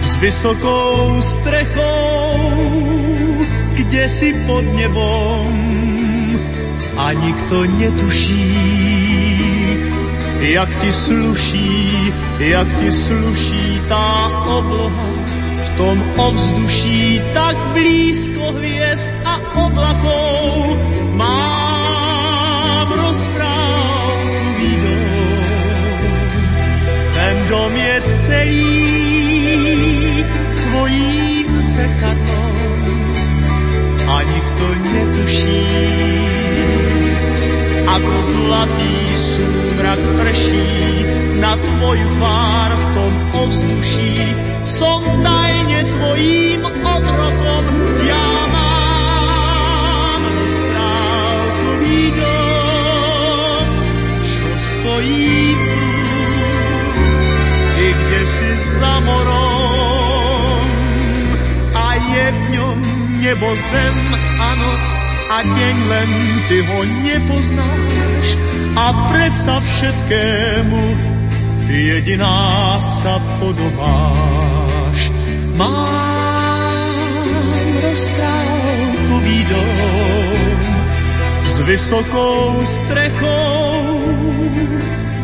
s 0.00 0.16
vysokou 0.16 1.22
strechou, 1.22 2.38
kde 3.74 4.08
si 4.08 4.34
pod 4.46 4.64
nebom 4.74 5.52
a 6.96 7.12
nikto 7.12 7.64
netuší, 7.64 8.52
jak 10.40 10.70
ti 10.80 10.92
sluší, 10.92 12.12
jak 12.38 12.68
ti 12.80 12.92
sluší 12.92 13.80
tá 13.88 14.28
obloha 14.46 15.12
v 15.62 15.68
tom 15.78 15.96
ovzduší 16.18 17.22
tak 17.34 17.56
blízko 17.72 18.52
hviezd 18.52 19.10
a 19.24 19.34
oblakov. 19.66 20.91
Je 28.32 28.40
celý 28.40 30.24
tvojím 30.56 31.50
zrkadlom 31.60 32.80
a 34.08 34.16
nikto 34.24 34.64
netuší, 34.88 35.68
ako 37.86 38.14
zlatý 38.24 38.96
súmrak 39.16 40.00
prší 40.16 40.68
na 41.40 41.52
tvoju 41.60 42.08
tvár 42.16 42.70
v 42.72 42.84
tom 42.96 43.12
ovzduší. 43.44 44.16
Som 44.62 45.02
tajne 45.20 45.84
tvojím 45.84 46.62
otrokom, 46.64 47.64
ja 48.06 48.28
mám 48.48 50.22
rozprávkový 50.24 52.00
dom, 52.16 53.66
čo 54.24 54.48
stojí 54.56 55.71
za 58.58 58.94
morom 59.00 60.66
a 61.74 61.86
je 61.94 62.26
v 62.32 62.40
ňom 62.52 62.78
nebo 63.22 63.48
zem 63.56 63.96
a 64.40 64.48
noc 64.54 64.86
a 65.32 65.38
deň 65.42 65.76
len 65.88 66.10
ty 66.48 66.58
ho 66.60 66.80
nepoznáš 66.84 68.26
a 68.76 68.86
predsa 69.08 69.60
všetkému 69.60 70.82
ty 71.66 71.76
jediná 71.96 72.80
sa 72.82 73.16
podobáš. 73.40 74.98
Mám 75.56 76.92
rozprávkový 77.80 79.38
dom 79.48 80.58
s 81.42 81.54
vysokou 81.64 82.60
strechou, 82.64 84.00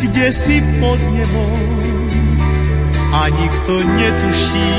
kde 0.00 0.26
si 0.32 0.60
pod 0.80 1.00
nebom 1.12 2.07
a 3.18 3.26
nikto 3.34 3.82
netuší, 3.82 4.74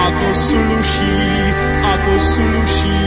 ako 0.00 0.28
sluší, 0.32 1.20
ako 1.84 2.14
sluší 2.16 3.04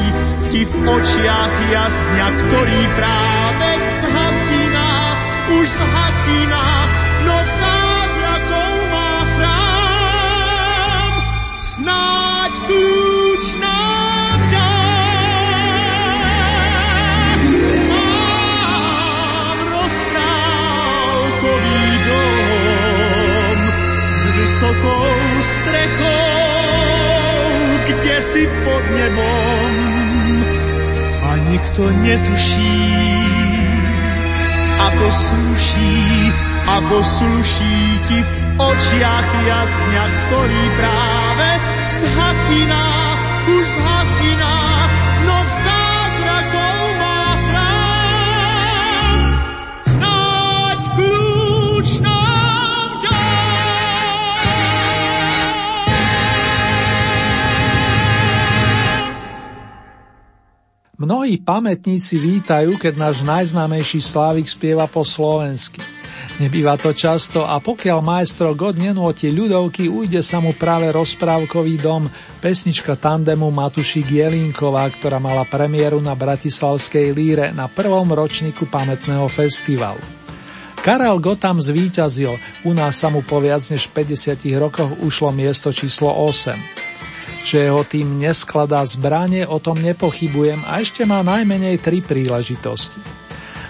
ti 0.54 0.62
v 0.70 0.74
očiach 0.86 1.54
jazdňa, 1.74 2.28
ktorý 2.38 2.82
práve 2.94 3.91
pod 28.66 28.84
nebom. 28.96 29.74
A 31.22 31.30
nikto 31.50 31.84
netuší, 32.02 32.82
ako 34.82 35.08
sluší, 35.12 36.00
ako 36.68 36.98
sluší 37.04 37.80
ti 38.10 38.20
v 38.22 38.34
očiach 38.60 39.30
jasňa, 39.48 40.06
ktorý 40.28 40.64
práve 40.78 41.50
zhasíná, 41.92 42.86
už 43.48 43.66
zhasíná, 43.66 44.61
Mnohí 61.22 61.38
pamätníci 61.38 62.18
vítajú, 62.18 62.82
keď 62.82 62.98
náš 62.98 63.22
najznámejší 63.22 64.02
Slávik 64.02 64.50
spieva 64.50 64.90
po 64.90 65.06
slovensky. 65.06 65.78
Nebýva 66.42 66.82
to 66.82 66.98
často 66.98 67.46
a 67.46 67.62
pokiaľ 67.62 68.02
majstro 68.02 68.58
God 68.58 68.82
nenúti 68.82 69.30
ľudovky, 69.30 69.86
ujde 69.86 70.26
sa 70.26 70.42
mu 70.42 70.58
práve 70.58 70.90
rozprávkový 70.90 71.78
dom, 71.78 72.10
pesnička 72.42 72.98
tandemu 72.98 73.54
Matušík 73.54 74.10
Jelínková, 74.10 74.90
ktorá 74.98 75.22
mala 75.22 75.46
premiéru 75.46 76.02
na 76.02 76.18
Bratislavskej 76.18 77.14
líre 77.14 77.54
na 77.54 77.70
prvom 77.70 78.10
ročníku 78.10 78.66
pamätného 78.66 79.30
festivalu. 79.30 80.02
Karel 80.82 81.22
Gotam 81.22 81.62
zvíťazil, 81.62 82.34
u 82.66 82.74
nás 82.74 82.98
sa 82.98 83.14
mu 83.14 83.22
po 83.22 83.38
viac 83.38 83.62
než 83.70 83.94
50 83.94 84.42
rokoch 84.58 84.90
ušlo 85.06 85.30
miesto 85.30 85.70
číslo 85.70 86.10
8. 86.10 86.91
Že 87.42 87.58
jeho 87.58 87.84
tým 87.84 88.22
neskladá 88.22 88.86
zbranie, 88.86 89.50
o 89.50 89.58
tom 89.58 89.82
nepochybujem 89.82 90.62
a 90.62 90.80
ešte 90.80 91.04
má 91.04 91.26
najmenej 91.26 91.82
tri 91.82 92.00
príležitosti. 92.06 93.02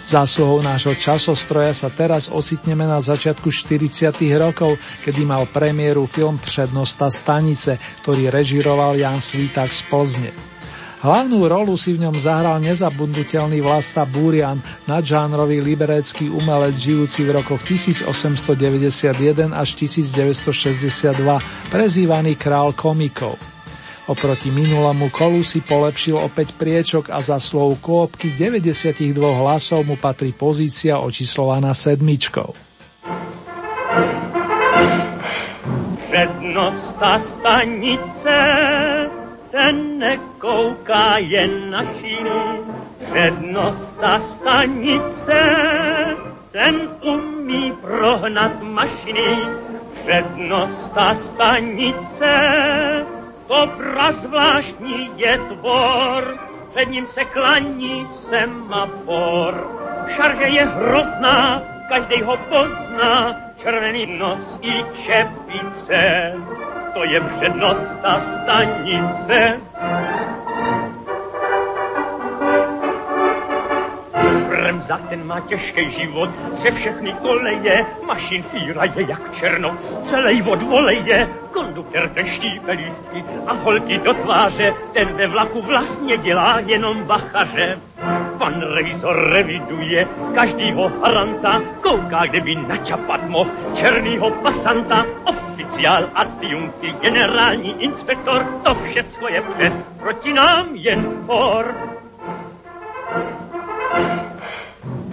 Zásluhou 0.02 0.60
nášho 0.60 0.92
časostroja 0.98 1.72
sa 1.72 1.88
teraz 1.88 2.28
ocitneme 2.28 2.84
na 2.84 3.00
začiatku 3.00 3.48
40. 3.48 4.12
rokov, 4.36 4.76
kedy 5.06 5.24
mal 5.24 5.48
premiéru 5.48 6.04
film 6.04 6.36
Přednosta 6.42 7.08
stanice, 7.08 7.80
ktorý 8.04 8.28
režiroval 8.28 9.00
Jan 9.00 9.24
Svítak 9.24 9.72
z 9.72 9.88
Plzne. 9.88 10.32
Hlavnú 11.02 11.50
rolu 11.50 11.74
si 11.82 11.98
v 11.98 12.06
ňom 12.06 12.14
zahral 12.22 12.62
nezabudnutelný 12.62 13.58
Vlasta 13.66 14.06
Búrian, 14.06 14.62
nadžánrový 14.86 15.58
liberecký 15.58 16.30
umelec 16.30 16.78
žijúci 16.78 17.26
v 17.26 17.42
rokoch 17.42 17.64
1891 17.66 19.50
až 19.50 19.70
1962, 19.80 21.74
prezývaný 21.74 22.38
král 22.38 22.78
komikov. 22.78 23.40
Oproti 24.10 24.50
minulému 24.50 25.14
kolu 25.14 25.46
si 25.46 25.62
polepšil 25.62 26.18
opäť 26.18 26.58
priečok 26.58 27.14
a 27.14 27.22
za 27.22 27.38
slov 27.38 27.78
kôpky 27.84 28.34
92 28.34 29.14
hlasov 29.20 29.86
mu 29.86 29.96
patrí 30.00 30.34
pozícia 30.34 30.98
očíslovaná 30.98 31.74
sedmičkou. 31.78 32.54
Přednosta 36.12 37.20
stanice 37.24 38.38
ten 39.52 40.00
nekouká 40.00 41.18
jen 41.18 41.70
na 41.72 41.84
šíny. 41.84 42.42
Přednosta 43.12 44.22
stanice, 44.34 45.40
ten 46.52 46.90
umí 47.04 47.72
prohnat 47.82 48.62
mašiny. 48.64 49.38
Přednosta 50.04 51.16
stanice, 51.16 52.34
to 53.52 53.68
prazvláštní 53.68 55.12
je 55.16 55.38
tvor, 55.38 56.40
před 56.70 56.90
ním 56.90 57.06
se 57.06 57.26
klaní 57.26 58.08
semafor. 58.16 59.72
Šarže 60.08 60.44
je 60.44 60.66
hrozná, 60.66 61.62
každý 61.90 62.22
ho 62.22 62.38
pozná, 62.38 63.36
červený 63.58 64.18
nos 64.18 64.60
i 64.64 64.86
čepice 65.04 66.34
to 66.94 67.04
je 67.04 67.22
přednost 67.22 67.96
ta 68.02 68.20
stanice. 68.20 69.60
Bremza, 74.72 74.98
ten 75.10 75.28
má 75.28 75.40
těžký 75.40 75.92
život, 75.92 76.30
že 76.64 76.72
všechny 76.72 77.14
koleje, 77.14 77.86
mašin 78.08 78.44
fíra 78.44 78.84
je 78.84 79.06
jak 79.08 79.34
černo, 79.34 79.78
celý 80.04 80.42
od 80.42 80.62
voleje, 80.62 81.30
konduktor 81.52 82.08
ten 82.08 82.28
štípe 82.28 82.72
lístky 82.72 83.24
a 83.48 83.54
holky 83.54 83.98
do 83.98 84.14
tváře, 84.14 84.74
ten 84.94 85.08
ve 85.08 85.28
vlaku 85.28 85.62
vlastně 85.62 86.18
dělá 86.18 86.60
jenom 86.60 87.04
bachaře. 87.04 87.80
Pan 88.38 88.62
revizor 88.62 89.30
reviduje 89.30 90.08
každýho 90.36 90.92
haranta, 91.04 91.62
kouká, 91.82 92.26
kde 92.26 92.42
by 92.42 92.56
načapat 92.56 93.30
mohl 93.30 93.52
černýho 93.74 94.32
pasanta, 94.32 95.06
oficiál, 95.24 96.10
adjunkty, 96.16 96.96
generální 97.02 97.84
inspektor, 97.84 98.46
to 98.64 98.76
všecko 98.76 99.28
je 99.28 99.42
před, 99.42 99.74
proti 100.00 100.34
nám 100.34 100.68
jen 100.76 101.24
for. 101.26 101.76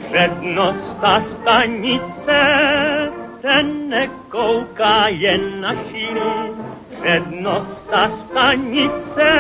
Přednosta 0.08 1.20
stanice, 1.20 2.40
ten 3.42 3.88
nekouká 3.88 5.08
jen 5.08 5.60
na 5.60 5.74
šíny. 5.74 6.52
Přednosta 6.90 8.10
stanice, 8.10 9.30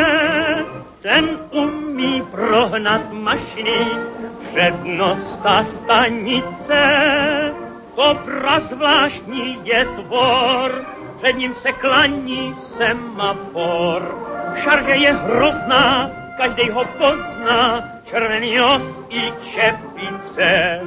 ten 1.02 1.28
umí 1.50 2.22
prohnat 2.30 3.12
mašiny. 3.12 3.86
Přednosta 4.50 5.64
stanice, 5.64 6.82
to 7.94 8.18
prazvláštní 8.24 9.60
je 9.64 9.84
tvor, 9.84 10.84
před 11.18 11.32
ním 11.32 11.54
se 11.54 11.72
klaní 11.72 12.54
semafor. 12.62 14.26
Šarže 14.54 14.92
je 14.92 15.12
hrozná, 15.12 16.10
každý 16.36 16.70
ho 16.70 16.84
pozná, 16.84 17.97
červený 18.08 18.56
nos 18.56 19.04
i 19.10 19.32
čepice. 19.44 20.80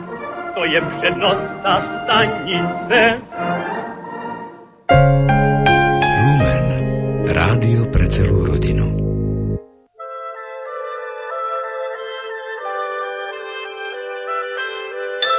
To 0.56 0.66
je 0.66 0.82
přednost 0.82 1.58
ta 1.62 1.76
stanice. 1.82 3.22
Lumen. 6.26 6.66
Rádio 7.30 7.86
pre 7.94 8.10
celú 8.10 8.50
rodinu. 8.50 8.90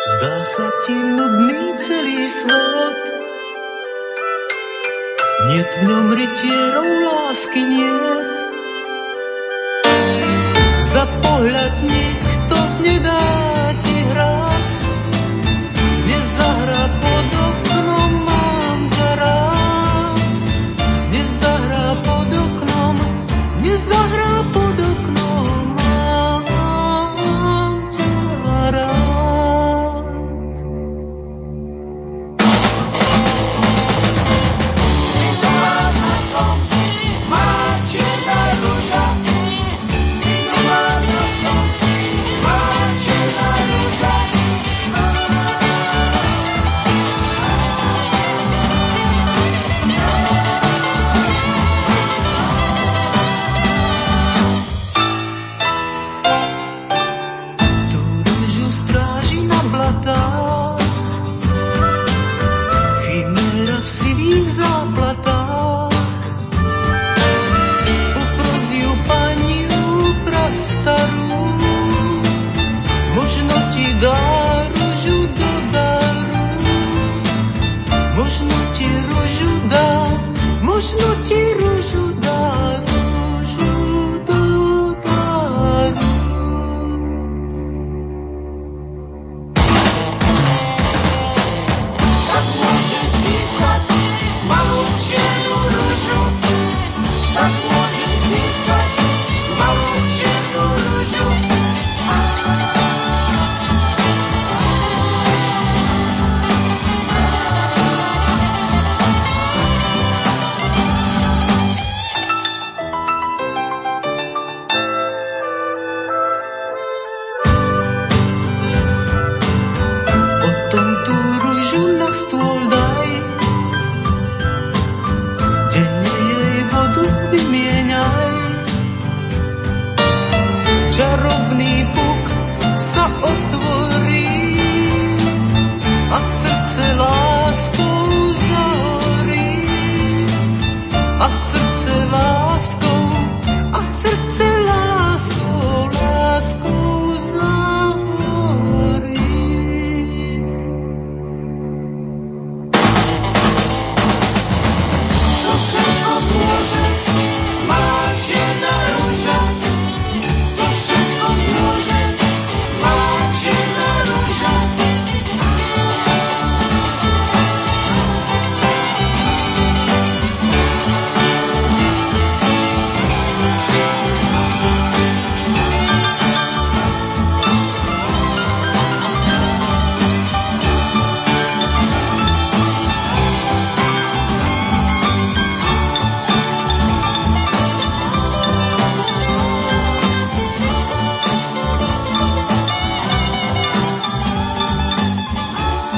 Zdá 0.06 0.34
sa 0.46 0.66
ti 0.86 0.94
nudný 0.94 1.74
celý 1.82 2.30
svet, 2.30 3.02
Niet 5.50 5.70
v 5.74 5.82
ňom 5.90 6.06
rytierov 6.14 6.88
lásky 7.02 7.62
niet. 7.66 8.31
Za 11.42 11.48
pohľad 11.48 12.11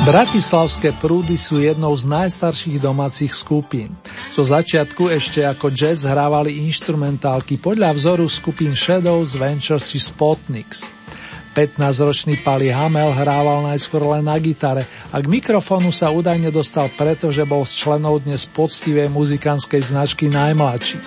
Bratislavské 0.04 0.92
prúdy 1.00 1.40
sú 1.40 1.64
jednou 1.64 1.96
z 1.96 2.04
najstarších 2.04 2.76
domácich 2.76 3.32
skupín. 3.32 3.96
Zo 4.28 4.44
začiatku 4.44 5.08
ešte 5.08 5.40
ako 5.40 5.72
jazz 5.72 6.04
hrávali 6.04 6.60
instrumentálky 6.60 7.56
podľa 7.56 7.96
vzoru 7.96 8.28
skupín 8.28 8.76
Shadows, 8.76 9.32
Ventures 9.32 9.88
či 9.88 9.96
Spotniks. 9.96 10.84
15-ročný 11.56 12.44
Pali 12.44 12.68
Hamel 12.68 13.16
hrával 13.16 13.64
najskôr 13.64 14.04
len 14.04 14.28
na 14.28 14.36
gitare 14.36 14.84
a 15.08 15.24
k 15.24 15.26
mikrofónu 15.40 15.88
sa 15.88 16.12
údajne 16.12 16.52
dostal 16.52 16.92
preto, 16.92 17.32
že 17.32 17.48
bol 17.48 17.64
z 17.64 17.72
členov 17.72 18.28
dnes 18.28 18.44
poctivej 18.44 19.08
muzikánskej 19.08 19.88
značky 19.88 20.28
najmladší. 20.28 21.00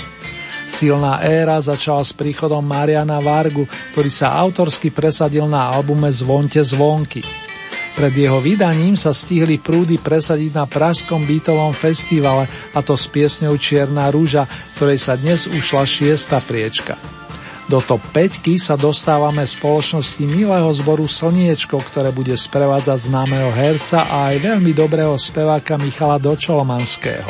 Silná 0.66 1.22
éra 1.22 1.62
začala 1.62 2.02
s 2.02 2.18
príchodom 2.18 2.66
Mariana 2.66 3.22
Vargu, 3.22 3.70
ktorý 3.93 4.10
sa 4.10 4.34
autorsky 4.41 4.89
presadil 4.89 5.45
na 5.45 5.70
albume 5.70 6.10
Zvonte 6.10 6.66
zvonky. 6.66 7.47
Pred 7.98 8.14
jeho 8.14 8.38
vydaním 8.38 8.93
sa 8.93 9.10
stihli 9.10 9.58
prúdy 9.58 9.98
presadiť 9.98 10.54
na 10.54 10.70
Pražskom 10.70 11.26
bytovom 11.26 11.74
festivale, 11.74 12.45
a 12.78 12.86
to 12.86 12.93
s 12.93 13.10
piesňou 13.10 13.58
Čierna 13.58 14.14
rúža, 14.14 14.45
ktorej 14.78 15.02
sa 15.02 15.18
dnes 15.18 15.50
ušla 15.50 15.82
šiesta 15.82 16.38
priečka. 16.45 16.93
Do 17.66 17.82
top 17.82 18.06
5 18.14 18.45
sa 18.62 18.78
dostávame 18.78 19.41
spoločnosti 19.43 20.22
milého 20.24 20.70
zboru 20.78 21.10
Slniečko, 21.10 21.82
ktoré 21.82 22.14
bude 22.14 22.38
sprevádzať 22.38 23.10
známeho 23.10 23.50
herca 23.50 24.06
a 24.06 24.30
aj 24.30 24.45
veľmi 24.45 24.78
dobrého 24.78 25.18
speváka 25.18 25.82
Michala 25.82 26.22
Dočolomanského. 26.22 27.28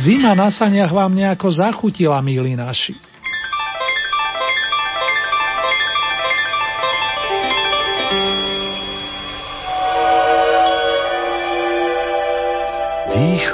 Zima 0.00 0.32
na 0.32 0.48
saniach 0.48 0.96
vám 0.96 1.12
nejako 1.12 1.52
zachutila, 1.52 2.24
milí 2.24 2.56
naši. 2.56 3.13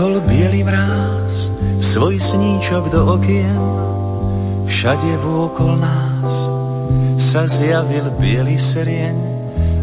Dýchol 0.00 0.24
bielý 0.32 0.64
mráz, 0.64 1.52
svoj 1.84 2.16
sníčok 2.16 2.88
do 2.88 3.20
okien, 3.20 3.60
všade 4.64 5.12
vôkol 5.20 5.76
nás 5.76 6.32
sa 7.20 7.44
zjavil 7.44 8.08
biely 8.16 8.56
serieň, 8.56 9.16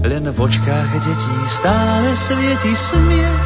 len 0.02 0.26
v 0.26 0.38
očkách 0.42 0.90
detí 1.06 1.38
stále 1.46 2.18
svieti 2.18 2.74
smiech. 2.74 3.46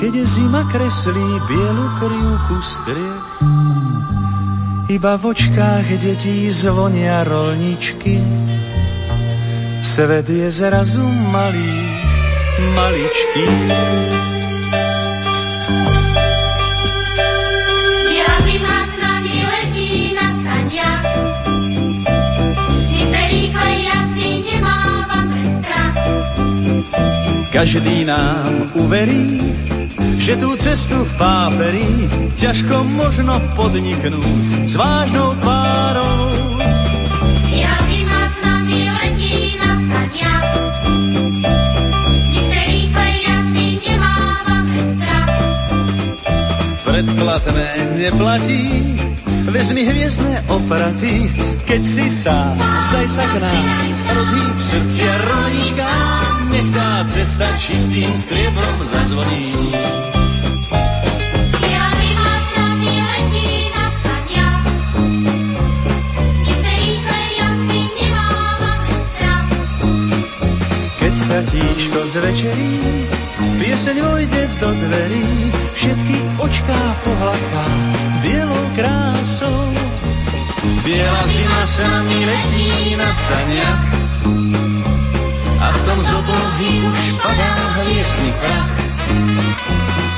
Keď 0.00 0.14
zima 0.24 0.64
kreslí 0.64 1.28
bielu 1.44 1.86
krivku 2.00 2.56
striech, 2.64 3.28
iba 4.96 5.20
v 5.20 5.24
očkách 5.28 5.88
detí 5.92 6.48
zvonia 6.48 7.20
rolničky. 7.20 8.24
Svet 9.84 10.24
je 10.24 10.48
zrazu 10.48 11.04
malý, 11.04 11.84
maličký. 12.72 13.44
Každý 27.52 28.04
nám 28.04 28.50
uverí, 28.74 29.40
že 30.18 30.36
tú 30.36 30.58
cestu 30.58 30.98
v 30.98 31.12
páperi 31.16 31.88
ťažko 32.34 32.84
možno 32.98 33.38
podniknúť 33.54 34.66
s 34.66 34.74
vážnou 34.74 35.32
tvárou. 35.40 36.20
Ja 37.54 37.74
zima 37.86 38.20
s 38.26 38.36
nami 38.42 38.80
letí 38.90 39.38
na 39.62 39.72
saniach, 39.78 40.50
my 42.34 42.40
se 42.42 42.58
rýchle 42.66 43.08
jasný 43.24 43.68
nemávame 43.78 44.78
strach. 44.92 45.32
Predplatné 46.82 47.70
neplatí, 47.94 48.64
vezmi 49.48 49.82
hviezdne 49.86 50.34
opraty, 50.50 51.30
keď 51.64 51.82
si 51.86 52.06
sám, 52.10 52.58
daj 52.92 53.06
sa 53.06 53.24
k 53.30 53.34
nám, 53.40 53.86
rozhýb 54.12 54.56
srdcia 54.58 55.12
rodičkám 55.24 56.05
nech 56.76 56.84
tá 56.84 57.04
cesta 57.08 57.48
čistým 57.56 58.12
striebrom 58.16 58.76
zazvoní. 58.84 59.56
Keď 71.00 71.14
sa 71.16 71.38
tíško 71.48 72.00
zvečerí, 72.12 72.76
pieseň 73.56 73.96
vojde 74.04 74.42
do 74.60 74.68
dverí, 74.68 75.28
všetky 75.72 76.16
očká 76.44 76.82
pohľadká 77.08 77.64
bielou 78.20 78.66
krásou. 78.76 79.60
Biela 80.84 81.24
zima 81.24 81.62
sa 81.64 81.84
nami 81.88 82.20
letí 82.20 82.68
na 83.00 83.10
saniach, 83.16 83.84
v 85.76 85.82
tom 85.84 85.98
z 86.00 86.10
oblohy 86.16 86.72
už 86.88 87.00
padá 87.20 87.52
hviezdny 87.76 88.30
prach. 88.40 88.72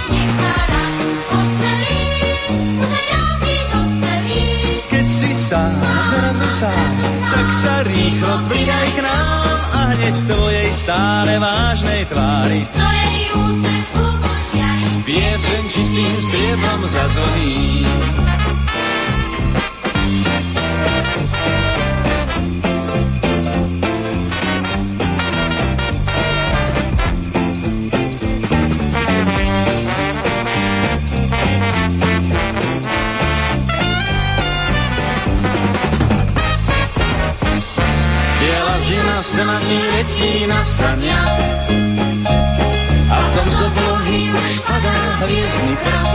Nech 0.09 0.33
sa 0.33 0.53
raz 0.71 0.97
posmelí, 1.29 2.05
Keď 4.89 5.07
si 5.11 5.31
sám, 5.35 5.75
zrazu 6.07 6.49
sám, 6.55 6.95
tak 7.35 7.49
sa 7.53 7.75
rýchlo 7.83 8.35
pridaj 8.47 8.89
k 8.95 8.99
nám 9.03 9.59
a 9.75 9.81
hneď 9.99 10.15
v 10.15 10.25
tvojej 10.31 10.69
stále 10.73 11.33
vážnej 11.43 12.03
tvári. 12.07 12.61
Ktorej 12.71 13.09
pieseň 15.09 15.65
čistým 15.73 16.17
striebom 16.21 16.81
zazvoní. 16.85 17.89
Ní 39.67 39.81
letí 39.95 40.47
na 40.47 40.61
sania. 40.65 41.23
A 43.09 43.17
v 43.19 43.29
tom 43.35 43.49
z 43.51 43.59
oblohy 43.63 44.21
už 44.37 44.51
padá 44.69 44.99
hviezdny 45.25 45.75
prach. 45.81 46.13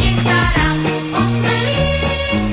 Nech 0.00 0.18
sa 0.24 0.40
raz 0.56 0.80
osmelí, 1.12 1.80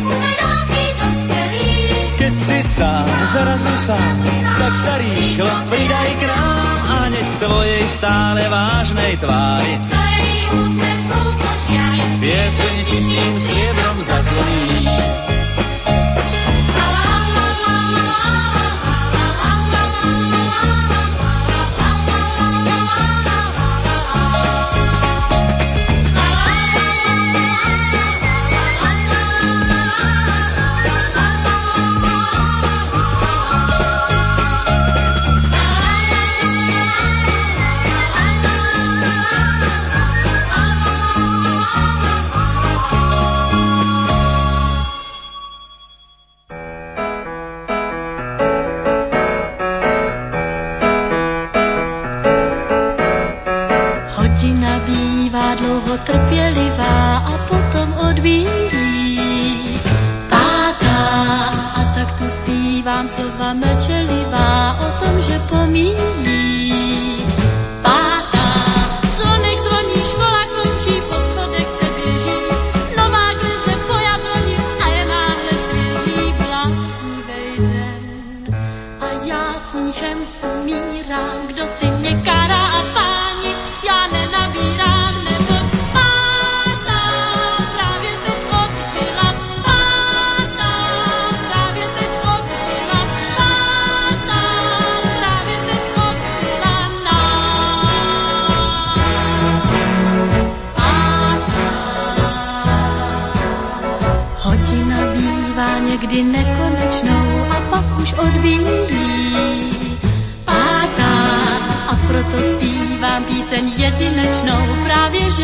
uvedomí 0.04 0.86
dospelí. 1.00 1.72
Keď 2.20 2.34
si 2.36 2.60
sám, 2.64 3.08
zrazu 3.32 3.74
sám, 3.80 4.16
tak 4.60 4.74
sa 4.78 4.94
rýchlo 5.00 5.54
pridaj 5.72 6.10
k 6.20 6.24
nám 6.28 6.78
a 6.92 7.00
nech 7.10 7.32
tvojej 7.39 7.84
stále 7.88 8.42
vážnej 8.52 9.14
tvári. 9.24 9.74
Ktorej 9.88 10.39
úsmev 10.52 10.98
skúpočiaj, 11.08 12.00
pieseň 12.20 12.76
čistým 12.86 13.34
striebrom 13.39 13.98
zazvoní. 14.04 15.41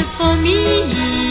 Právě 0.03 0.87
že 0.87 1.26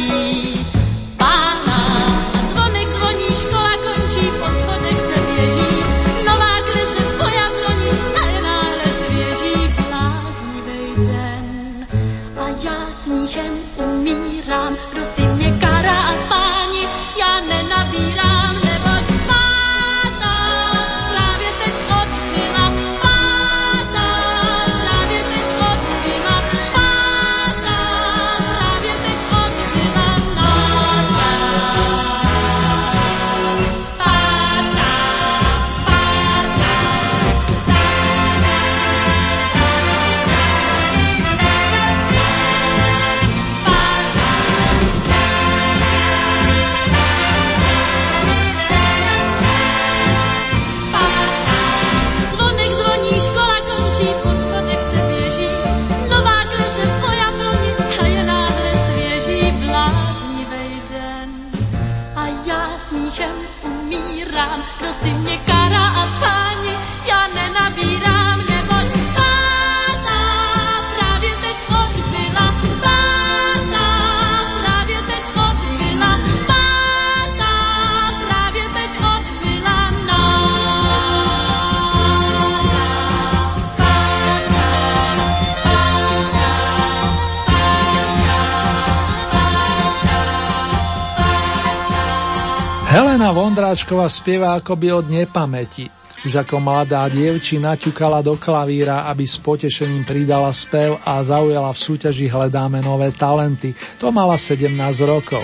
Helena 93.57 93.72
Vondráčková 93.72 94.12
spieva 94.12 94.52
akoby 94.52 94.92
od 94.92 95.09
nepamäti. 95.09 95.88
Už 96.28 96.44
ako 96.44 96.61
mladá 96.61 97.09
dievčina 97.09 97.72
ťukala 97.72 98.20
do 98.20 98.36
klavíra, 98.36 99.09
aby 99.09 99.24
s 99.24 99.40
potešením 99.40 100.04
pridala 100.04 100.52
spev 100.52 101.00
a 101.00 101.24
zaujala 101.24 101.72
v 101.72 101.80
súťaži 101.80 102.28
Hledáme 102.28 102.84
nové 102.84 103.16
talenty. 103.16 103.72
To 103.96 104.12
mala 104.12 104.36
17 104.36 104.76
rokov. 105.09 105.40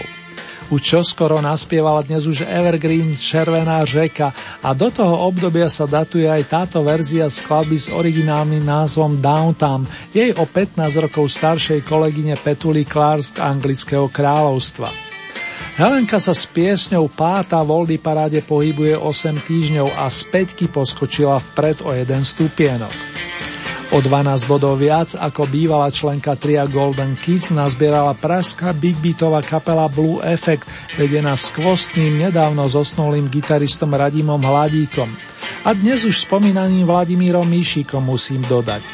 Už 0.68 0.80
čoskoro 0.84 1.40
naspievala 1.40 2.04
dnes 2.04 2.28
už 2.28 2.44
Evergreen 2.44 3.16
Červená 3.16 3.80
řeka 3.88 4.36
a 4.60 4.76
do 4.76 4.92
toho 4.92 5.32
obdobia 5.32 5.72
sa 5.72 5.88
datuje 5.88 6.28
aj 6.28 6.52
táto 6.52 6.84
verzia 6.84 7.32
skladby 7.32 7.80
s 7.80 7.88
originálnym 7.88 8.60
názvom 8.60 9.24
Downtown, 9.24 9.88
jej 10.12 10.36
o 10.36 10.44
15 10.44 11.08
rokov 11.08 11.32
staršej 11.32 11.80
kolegyne 11.88 12.36
Petuli 12.36 12.84
Clark 12.84 13.24
z 13.24 13.40
anglického 13.40 14.12
kráľovstva. 14.12 15.11
Helenka 15.73 16.20
sa 16.20 16.37
s 16.37 16.45
piesňou 16.45 17.09
Páta 17.09 17.57
v 17.64 17.73
Oldy 17.73 17.97
paráde 17.97 18.45
pohybuje 18.45 18.93
8 18.93 19.41
týždňov 19.41 19.97
a 19.97 20.05
z 20.12 20.29
peťky 20.29 20.68
poskočila 20.68 21.41
vpred 21.41 21.81
o 21.89 21.97
jeden 21.97 22.29
stupienok. 22.29 22.93
O 23.93 24.05
12 24.05 24.45
bodov 24.45 24.77
viac 24.77 25.16
ako 25.16 25.49
bývalá 25.49 25.89
členka 25.89 26.37
tria 26.37 26.68
Golden 26.68 27.16
Kids 27.16 27.57
nazbierala 27.57 28.12
pražská 28.12 28.77
big 28.77 29.01
beatová 29.01 29.41
kapela 29.41 29.89
Blue 29.89 30.20
Effect, 30.20 30.68
vedená 31.01 31.41
skvostným 31.41 32.20
nedávno 32.20 32.68
zosnulým 32.68 33.33
gitaristom 33.33 33.97
Radimom 33.97 34.45
Hladíkom. 34.45 35.09
A 35.64 35.73
dnes 35.73 36.05
už 36.05 36.29
spomínaným 36.29 36.85
Vladimírom 36.85 37.49
Míšikom 37.49 38.05
musím 38.05 38.45
dodať. 38.45 38.85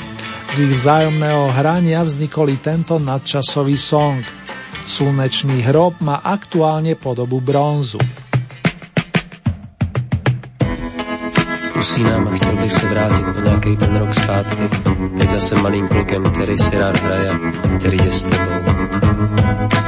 Z 0.55 0.63
ich 0.63 0.75
vzájomného 0.79 1.51
hrania 1.59 2.07
vznikol 2.07 2.55
i 2.55 2.59
tento 2.63 3.03
nadčasový 3.03 3.75
song– 3.75 4.23
Slnečný 4.89 5.61
hrob 5.69 6.01
má 6.01 6.17
aktuálne 6.17 6.97
podobu 6.97 7.45
bronzu. 7.45 8.01
Usínám 11.77 12.29
a 12.29 12.31
chtěl 12.37 12.57
bych 12.57 12.73
se 12.73 12.87
vrátit 12.89 13.27
o 13.37 13.41
nějaký 13.41 13.77
ten 13.77 13.97
rok 13.97 14.15
zpátky. 14.15 14.65
Teď 15.19 15.29
zase 15.31 15.55
malým 15.55 15.89
klukem, 15.89 16.25
který 16.25 16.59
si 16.59 16.79
rád 16.79 16.97
hraje, 16.97 17.31
který 17.79 17.97
je 18.05 18.13
s 18.13 18.23
tebou. 18.23 19.88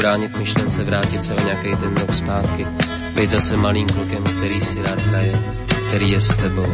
Ubránit 0.00 0.38
myšlence 0.38 0.84
vrátit 0.84 1.22
se 1.22 1.34
o 1.34 1.40
nějaký 1.44 1.76
ten 1.76 1.96
rok 1.96 2.14
zpátky. 2.14 2.66
Být 3.14 3.30
zase 3.30 3.56
malým 3.56 3.88
klukem, 3.88 4.24
který 4.24 4.60
si 4.60 4.82
rád 4.82 5.00
hraje, 5.00 5.32
který 5.88 6.10
je 6.10 6.20
s 6.20 6.36
tebou. 6.36 6.72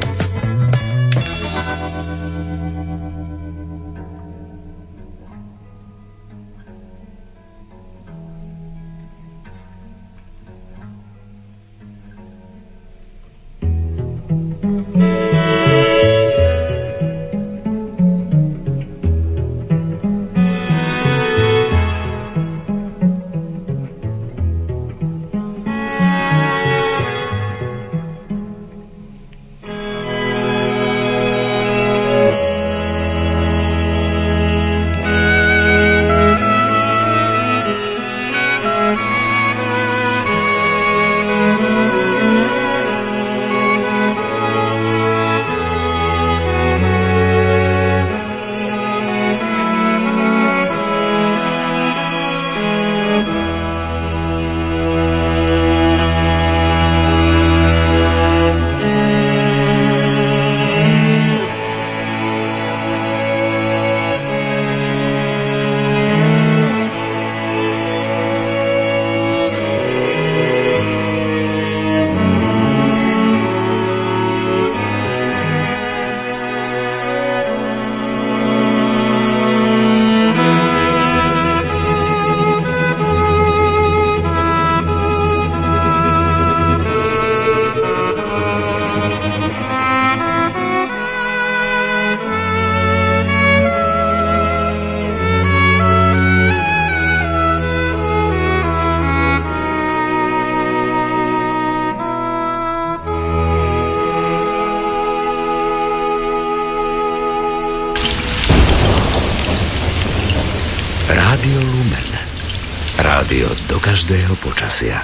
Počasia. 114.76 115.00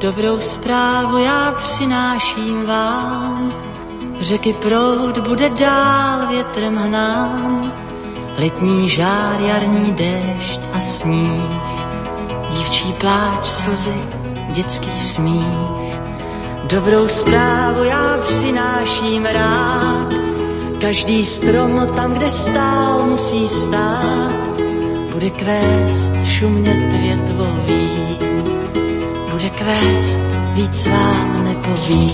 Dobrou 0.00 0.40
zprávu 0.40 1.18
já 1.18 1.52
přináším 1.52 2.66
vám, 2.66 3.52
řeky 4.20 4.52
proud 4.52 5.18
bude 5.18 5.50
dál 5.50 6.26
větrem 6.28 6.76
hnán, 6.76 7.72
letní 8.38 8.88
žár, 8.88 9.40
jarní 9.40 9.92
déšť 9.92 10.60
a 10.74 10.80
sníh, 10.80 11.50
dívčí 12.50 12.92
pláč, 12.92 13.46
slzy, 13.46 13.98
dětský 14.52 15.00
smích. 15.00 15.81
Dobrou 16.72 17.08
zprávu 17.08 17.84
já 17.84 18.18
přináším 18.18 19.24
rád, 19.24 20.14
každý 20.80 21.24
strom 21.24 21.88
tam, 21.96 22.12
kde 22.12 22.30
stál, 22.30 23.06
musí 23.06 23.48
stát, 23.48 24.60
bude 25.12 25.30
kvést 25.30 26.14
šumět 26.24 26.92
větvový 26.92 27.92
bude 29.42 29.50
kvést, 29.50 30.24
víc 30.54 30.86
vám 30.86 31.44
nepovím. 31.44 32.10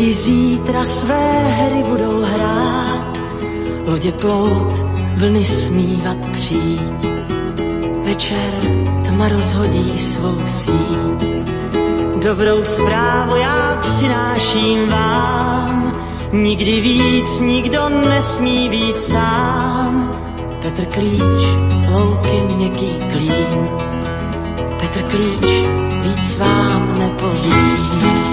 Děti 0.00 0.12
zítra 0.12 0.84
své 0.84 1.42
hry 1.42 1.82
budou 1.82 2.22
hrát, 2.22 3.18
lodě 3.86 4.12
plout, 4.12 4.78
vlny 5.16 5.44
smívat 5.44 6.30
přijít. 6.32 7.06
Večer 8.04 8.54
tma 9.04 9.28
rozhodí 9.28 10.00
svou 10.00 10.46
síť. 10.46 11.20
Dobrou 12.22 12.64
zprávu 12.64 13.36
já 13.36 13.78
přináším 13.80 14.88
vám, 14.88 15.96
nikdy 16.32 16.80
víc 16.80 17.40
nikdo 17.40 17.88
nesmí 17.88 18.68
být 18.68 19.00
sám. 19.00 20.16
Petr 20.62 20.84
Klíč, 20.84 21.46
louky 21.92 22.54
měkký 22.54 22.90
klín, 23.12 23.68
Petr 24.80 25.02
Klíč, 25.02 25.46
víc 26.02 26.38
vám 26.38 26.98
nepovím. 26.98 28.29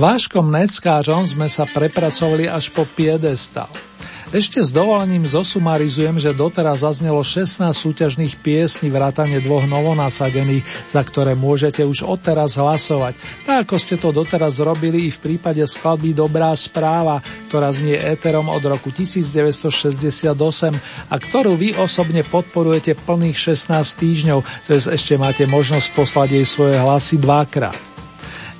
Váškom 0.00 0.48
Neckářom 0.48 1.28
sme 1.28 1.44
sa 1.52 1.68
prepracovali 1.68 2.48
až 2.48 2.72
po 2.72 2.88
piedestal. 2.88 3.68
Ešte 4.32 4.64
s 4.64 4.72
dovolením 4.72 5.28
zosumarizujem, 5.28 6.16
že 6.16 6.32
doteraz 6.32 6.80
zaznelo 6.80 7.20
16 7.20 7.68
súťažných 7.76 8.40
piesní 8.40 8.88
vrátane 8.88 9.44
dvoch 9.44 9.68
novonasadených, 9.68 10.64
za 10.88 11.04
ktoré 11.04 11.36
môžete 11.36 11.84
už 11.84 12.08
odteraz 12.08 12.56
hlasovať, 12.56 13.12
tak 13.44 13.68
ako 13.68 13.76
ste 13.76 14.00
to 14.00 14.08
doteraz 14.08 14.56
robili 14.56 15.04
i 15.04 15.12
v 15.12 15.20
prípade 15.20 15.60
skladby 15.68 16.16
Dobrá 16.16 16.56
správa, 16.56 17.20
ktorá 17.52 17.68
znie 17.68 18.00
éterom 18.00 18.48
od 18.48 18.64
roku 18.64 18.88
1968 18.96 20.32
a 21.12 21.14
ktorú 21.20 21.60
vy 21.60 21.76
osobne 21.76 22.24
podporujete 22.24 22.96
plných 22.96 23.36
16 23.36 23.84
týždňov, 23.84 24.38
to 24.64 24.68
je 24.72 24.80
ešte 24.96 25.20
máte 25.20 25.44
možnosť 25.44 25.92
poslať 25.92 26.40
jej 26.40 26.46
svoje 26.48 26.80
hlasy 26.80 27.20
dvakrát. 27.20 27.89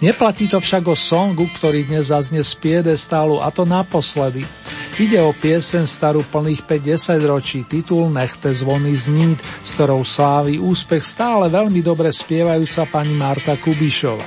Neplatí 0.01 0.49
to 0.49 0.57
však 0.65 0.89
o 0.89 0.97
songu, 0.97 1.45
ktorý 1.45 1.85
dnes 1.85 2.09
zaznie 2.09 2.41
z 2.41 2.57
piedestálu 2.57 3.45
a 3.45 3.53
to 3.53 3.69
naposledy. 3.69 4.49
Ide 4.97 5.21
o 5.21 5.37
piesen 5.37 5.85
starú 5.85 6.25
plných 6.25 6.65
50 6.65 7.21
ročí, 7.29 7.69
titul 7.69 8.09
Nechte 8.09 8.49
zvony 8.49 8.97
znít, 8.97 9.45
s 9.61 9.77
ktorou 9.77 10.01
slávi 10.01 10.57
úspech 10.57 11.05
stále 11.05 11.53
veľmi 11.53 11.85
dobre 11.85 12.09
spievajúca 12.17 12.89
pani 12.89 13.13
Marta 13.13 13.61
Kubišova. 13.61 14.25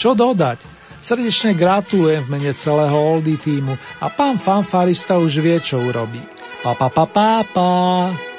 Čo 0.00 0.16
dodať? 0.16 0.64
Srdečne 1.04 1.52
gratulujem 1.52 2.24
v 2.24 2.32
mene 2.40 2.52
celého 2.56 2.96
Oldy 2.96 3.36
týmu 3.36 3.76
a 4.00 4.08
pán 4.08 4.40
fanfarista 4.40 5.20
už 5.20 5.40
vie, 5.44 5.60
čo 5.60 5.84
urobí. 5.84 6.20
Pa, 6.64 6.72
pa, 6.72 6.88
pa, 6.88 7.04
pa, 7.04 7.44
pa. 7.44 8.29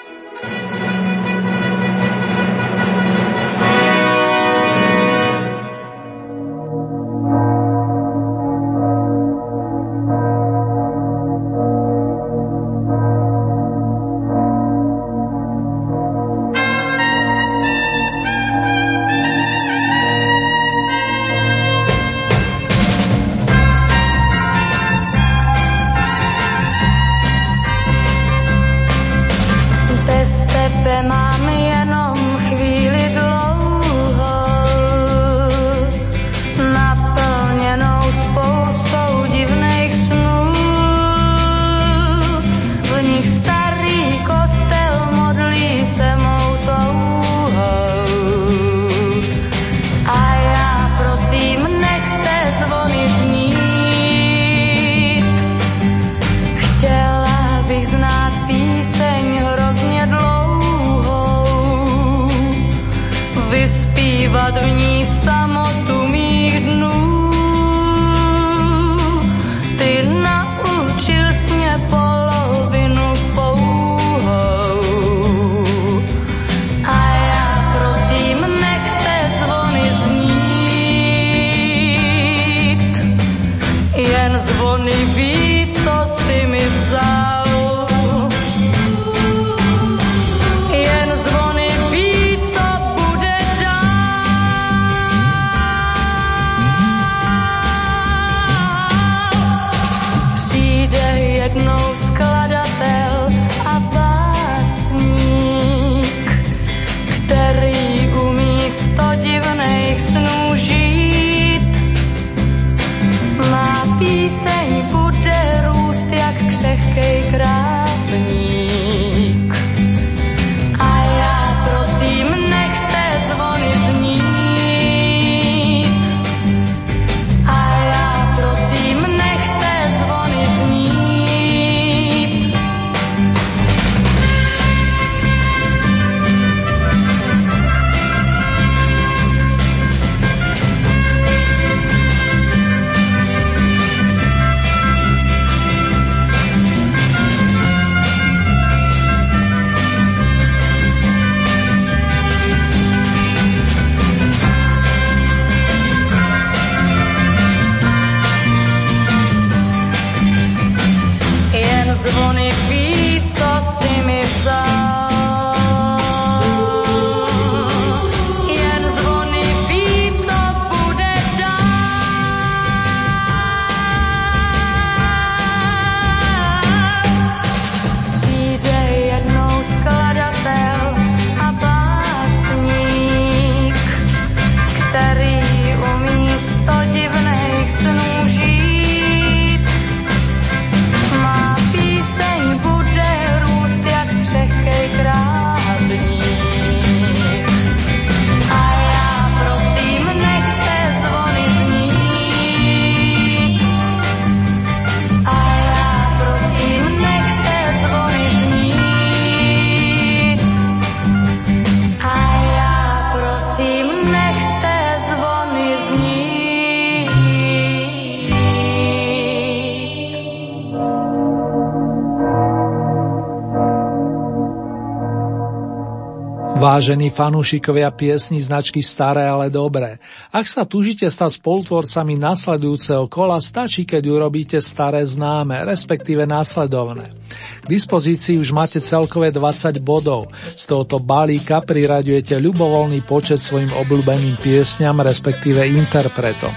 Vážení 226.82 227.14
fanúšikovia 227.14 227.94
piesni 227.94 228.42
značky 228.42 228.82
Staré, 228.82 229.30
ale 229.30 229.54
dobré. 229.54 230.02
Ak 230.34 230.50
sa 230.50 230.66
tužite 230.66 231.06
stať 231.06 231.38
spolutvorcami 231.38 232.18
nasledujúceho 232.18 233.06
kola, 233.06 233.38
stačí, 233.38 233.86
keď 233.86 234.02
urobíte 234.10 234.58
staré 234.58 235.06
známe, 235.06 235.62
respektíve 235.62 236.26
následovné. 236.26 237.14
K 237.62 237.66
dispozícii 237.70 238.42
už 238.42 238.50
máte 238.58 238.82
celkové 238.82 239.30
20 239.30 239.78
bodov. 239.78 240.34
Z 240.58 240.66
tohoto 240.66 240.98
balíka 240.98 241.62
priraďujete 241.62 242.42
ľubovoľný 242.42 243.06
počet 243.06 243.38
svojim 243.38 243.70
obľúbeným 243.78 244.42
piesňam, 244.42 245.06
respektíve 245.06 245.62
interpretom. 245.62 246.50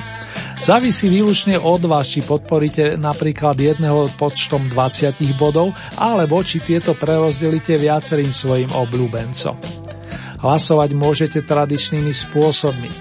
Závisí 0.65 1.13
výlučne 1.13 1.61
od 1.61 1.85
vás, 1.85 2.09
či 2.09 2.25
podporíte 2.25 2.97
napríklad 2.97 3.61
jedného 3.61 4.09
počtom 4.17 4.73
20 4.73 5.21
bodov, 5.37 5.77
alebo 6.01 6.41
či 6.41 6.65
tieto 6.65 6.97
prerozdelíte 6.97 7.77
viacerým 7.77 8.33
svojim 8.33 8.73
obľúbencom. 8.73 9.84
Hlasovať 10.45 10.93
môžete 10.93 11.41
tradičnými 11.41 12.13
spôsobmi. 12.13 12.93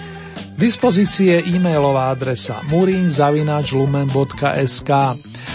V 0.56 0.60
dispozícii 0.64 1.28
je 1.28 1.60
e-mailová 1.60 2.16
adresa 2.16 2.64
murinzavinačlumen.sk 2.72 4.92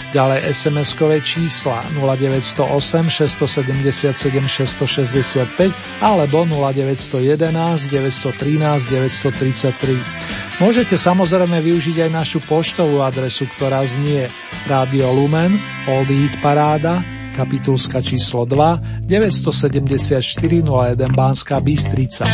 Ďalej 0.09 0.41
SMS-kové 0.57 1.21
čísla 1.21 1.85
0908 1.93 3.13
677 3.13 4.09
665 4.09 5.69
alebo 6.01 6.49
0911 6.49 7.93
913 7.93 8.89
933. 8.89 10.57
Môžete 10.57 10.97
samozrejme 10.97 11.61
využiť 11.61 12.01
aj 12.05 12.09
našu 12.09 12.41
poštovú 12.41 13.05
adresu, 13.05 13.45
ktorá 13.53 13.85
znie 13.85 14.33
Radio 14.65 15.13
Lumen, 15.13 15.53
Old 15.85 16.09
Eat 16.09 16.41
Paráda, 16.41 17.05
kapitulska 17.39 18.01
číslo 18.01 18.45
2, 18.45 18.79
974 18.99 20.63
01 20.63 21.07
Bánska 21.15 21.59
Bystrica. 21.59 22.25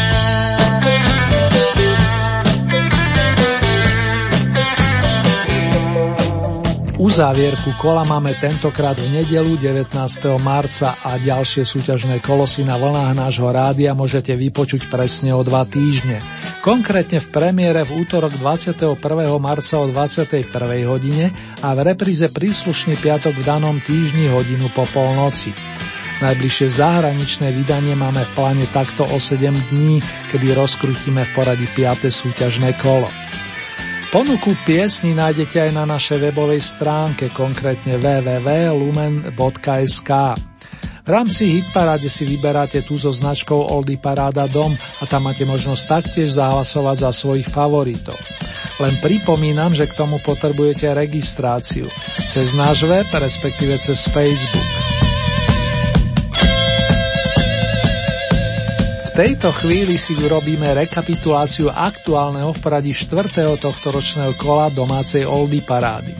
Uzávierku 7.15 7.79
kola 7.79 8.03
máme 8.03 8.35
tentokrát 8.35 8.99
v 8.99 9.07
nedelu 9.07 9.55
19. 9.55 9.87
marca 10.43 10.99
a 10.99 11.15
ďalšie 11.15 11.63
súťažné 11.63 12.19
kolosy 12.19 12.67
na 12.67 12.75
vlnách 12.75 13.15
nášho 13.15 13.47
rádia 13.55 13.95
môžete 13.95 14.35
vypočuť 14.35 14.91
presne 14.91 15.31
o 15.31 15.39
dva 15.39 15.63
týždne. 15.63 16.19
Konkrétne 16.59 17.23
v 17.23 17.31
premiére 17.31 17.87
v 17.87 18.03
útorok 18.03 18.35
21. 18.35 18.99
marca 19.39 19.75
o 19.79 19.87
21. 19.87 20.43
hodine 20.91 21.31
a 21.63 21.71
v 21.71 21.95
repríze 21.95 22.27
príslušný 22.27 22.99
piatok 22.99 23.31
v 23.31 23.47
danom 23.47 23.79
týždni 23.79 24.27
hodinu 24.35 24.67
po 24.75 24.83
polnoci. 24.83 25.55
Najbližšie 26.19 26.67
zahraničné 26.67 27.47
vydanie 27.55 27.95
máme 27.95 28.27
v 28.27 28.31
pláne 28.35 28.67
takto 28.75 29.07
o 29.07 29.23
7 29.23 29.55
dní, 29.71 30.03
kedy 30.35 30.51
rozkrutíme 30.51 31.23
v 31.23 31.31
poradí 31.31 31.67
5. 31.79 32.11
súťažné 32.11 32.75
kolo. 32.75 33.07
Ponuku 34.15 34.55
piesni 34.63 35.11
nájdete 35.11 35.59
aj 35.59 35.75
na 35.75 35.83
našej 35.83 36.31
webovej 36.31 36.63
stránke, 36.63 37.35
konkrétne 37.35 37.99
www.lumen.sk. 37.99 40.11
V 41.03 41.09
rámci 41.11 41.59
Hitparáde 41.59 42.07
si 42.07 42.23
vyberáte 42.23 42.79
tú 42.87 42.95
so 42.95 43.11
značkou 43.11 43.75
Oldy 43.75 43.99
Paráda 43.99 44.47
Dom 44.47 44.71
a 44.71 45.03
tam 45.03 45.27
máte 45.27 45.43
možnosť 45.43 45.99
taktiež 45.99 46.39
zahlasovať 46.39 47.03
za 47.03 47.11
svojich 47.11 47.51
favoritov. 47.51 48.15
Len 48.79 48.95
pripomínam, 49.03 49.75
že 49.75 49.83
k 49.83 49.99
tomu 49.99 50.23
potrebujete 50.23 50.95
registráciu 50.95 51.91
cez 52.23 52.55
náš 52.55 52.87
web, 52.87 53.11
respektíve 53.11 53.75
cez 53.83 53.99
Facebook. 54.15 54.64
Tejto 59.15 59.47
chvíli 59.55 59.95
si 59.95 60.11
urobíme 60.11 60.75
rekapituláciu 60.75 61.71
aktuálneho 61.71 62.51
v 62.51 62.59
poradí 62.59 62.91
4. 62.91 63.31
tohto 63.63 63.95
ročného 63.95 64.35
kola 64.35 64.67
domácej 64.67 65.23
Oldy 65.23 65.63
parády. 65.63 66.11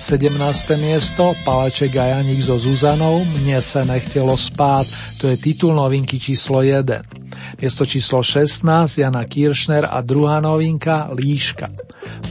17. 0.00 0.32
miesto 0.80 1.36
Paleček 1.44 1.92
a 2.00 2.16
Janik 2.16 2.40
so 2.40 2.56
Zuzanou 2.56 3.28
Mne 3.28 3.60
sa 3.60 3.84
nechtelo 3.84 4.32
spát, 4.32 4.88
to 5.20 5.28
je 5.28 5.36
titul 5.36 5.76
novinky 5.76 6.16
číslo 6.16 6.64
1. 6.64 7.60
Miesto 7.60 7.84
číslo 7.84 8.24
16 8.24 8.64
Jana 8.96 9.28
Kiršner 9.28 9.84
a 9.84 10.00
druhá 10.00 10.40
novinka 10.40 11.12
Líška. 11.12 11.68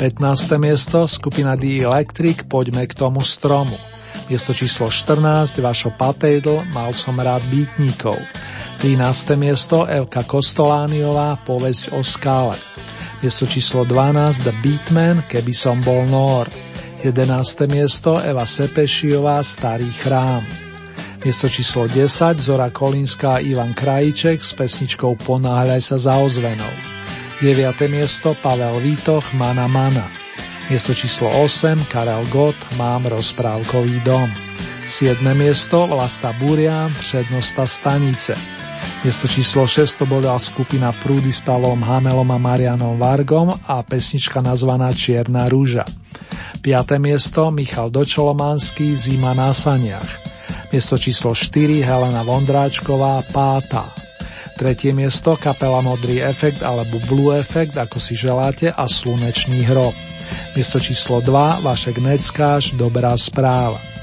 15. 0.01 0.17
miesto 0.57 1.05
skupina 1.05 1.53
The 1.53 1.85
Electric 1.85 2.49
Poďme 2.49 2.89
k 2.89 2.97
tomu 2.97 3.21
stromu. 3.21 3.77
Miesto 4.33 4.49
číslo 4.49 4.89
14 4.89 5.61
Vašo 5.61 5.93
Patejdl 5.93 6.73
Mal 6.73 6.89
som 6.97 7.13
rád 7.21 7.45
bytníkov. 7.53 8.17
13. 8.77 9.33
miesto 9.41 9.89
Elka 9.89 10.21
Kostolániová 10.21 11.41
Povesť 11.41 11.97
o 11.97 12.05
skále. 12.05 12.53
Miesto 13.25 13.49
číslo 13.49 13.89
12 13.89 14.45
The 14.45 14.53
Beatman 14.61 15.25
Keby 15.25 15.49
som 15.49 15.81
bol 15.81 16.05
Nor. 16.05 16.45
11. 17.01 17.65
miesto 17.73 18.21
Eva 18.21 18.45
Sepešiová 18.45 19.41
Starý 19.41 19.89
chrám. 19.89 20.45
Miesto 21.25 21.49
číslo 21.49 21.89
10 21.89 22.37
Zora 22.37 22.69
Kolinská 22.69 23.41
Ivan 23.41 23.73
Krajíček 23.73 24.45
s 24.45 24.53
pesničkou 24.53 25.17
Ponáhľaj 25.25 25.81
sa 25.81 25.97
za 25.97 26.13
ozvenou. 26.21 26.73
9. 27.41 27.57
miesto 27.89 28.37
Pavel 28.37 28.77
Vítoch 28.77 29.33
Mana 29.33 29.65
Mana. 29.65 30.05
Miesto 30.69 30.93
číslo 30.93 31.33
8 31.33 31.89
Karel 31.89 32.29
Gott 32.29 32.57
Mám 32.77 33.09
rozprávkový 33.09 34.05
dom. 34.05 34.29
7. 34.85 35.17
miesto 35.33 35.89
Vlasta 35.89 36.29
Burian 36.37 36.93
Přednosta 36.93 37.65
stanice. 37.65 38.56
Miesto 39.05 39.29
číslo 39.29 39.69
6 39.69 40.01
to 40.01 40.05
bola 40.09 40.33
skupina 40.41 40.89
Prúdy 40.89 41.29
s 41.29 41.45
Palom 41.45 41.77
Hamelom 41.85 42.33
a 42.33 42.39
Marianom 42.41 42.97
Vargom 42.97 43.53
a 43.53 43.85
pesnička 43.85 44.41
nazvaná 44.41 44.89
Čierna 44.89 45.45
rúža. 45.45 45.85
5. 46.65 46.97
miesto 46.97 47.53
Michal 47.53 47.93
Dočolomanský 47.93 48.97
Zima 48.97 49.37
na 49.37 49.53
saniach. 49.53 50.09
Miesto 50.73 50.97
číslo 50.97 51.37
4 51.37 51.85
Helena 51.85 52.25
Vondráčková 52.25 53.21
Páta. 53.29 53.93
Tretie 54.57 54.97
miesto 54.97 55.37
kapela 55.37 55.85
Modrý 55.85 56.17
efekt 56.17 56.65
alebo 56.65 56.97
Blue 57.05 57.37
efekt, 57.37 57.77
ako 57.77 58.01
si 58.01 58.17
želáte, 58.17 58.73
a 58.73 58.89
Slunečný 58.89 59.61
hrob. 59.61 59.93
Miesto 60.57 60.81
číslo 60.81 61.21
2 61.21 61.61
Vašek 61.61 62.01
Neckáš 62.01 62.73
Dobrá 62.73 63.13
správa. 63.13 63.96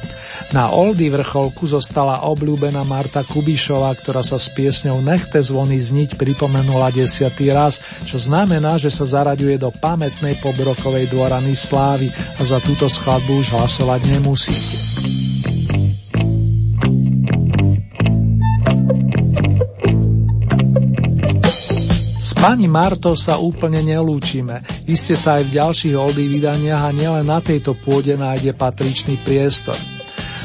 Na 0.52 0.70
Oldy 0.74 1.08
vrcholku 1.08 1.64
zostala 1.64 2.26
obľúbená 2.28 2.84
Marta 2.84 3.24
Kubišová, 3.24 3.94
ktorá 3.96 4.20
sa 4.20 4.36
s 4.36 4.52
piesňou 4.52 5.00
Nechte 5.00 5.40
zvony 5.40 5.80
zniť 5.80 6.20
pripomenula 6.20 6.92
desiatý 6.92 7.54
raz, 7.54 7.80
čo 8.04 8.20
znamená, 8.20 8.76
že 8.76 8.92
sa 8.92 9.08
zaraďuje 9.08 9.56
do 9.56 9.72
pamätnej 9.72 10.38
pobrokovej 10.44 11.08
dvorany 11.08 11.56
slávy 11.56 12.12
a 12.12 12.42
za 12.44 12.60
túto 12.60 12.90
skladbu 12.90 13.40
už 13.40 13.56
hlasovať 13.56 14.00
nemusíte. 14.18 14.76
Pani 22.44 22.68
Martou 22.68 23.16
sa 23.16 23.40
úplne 23.40 23.80
nelúčime. 23.80 24.60
Iste 24.84 25.16
sa 25.16 25.40
aj 25.40 25.48
v 25.48 25.54
ďalších 25.56 25.96
oldy 25.96 26.28
vydaniach 26.28 26.84
a 26.84 26.92
nielen 26.92 27.24
na 27.24 27.40
tejto 27.40 27.72
pôde 27.72 28.20
nájde 28.20 28.52
patričný 28.52 29.16
priestor. 29.24 29.93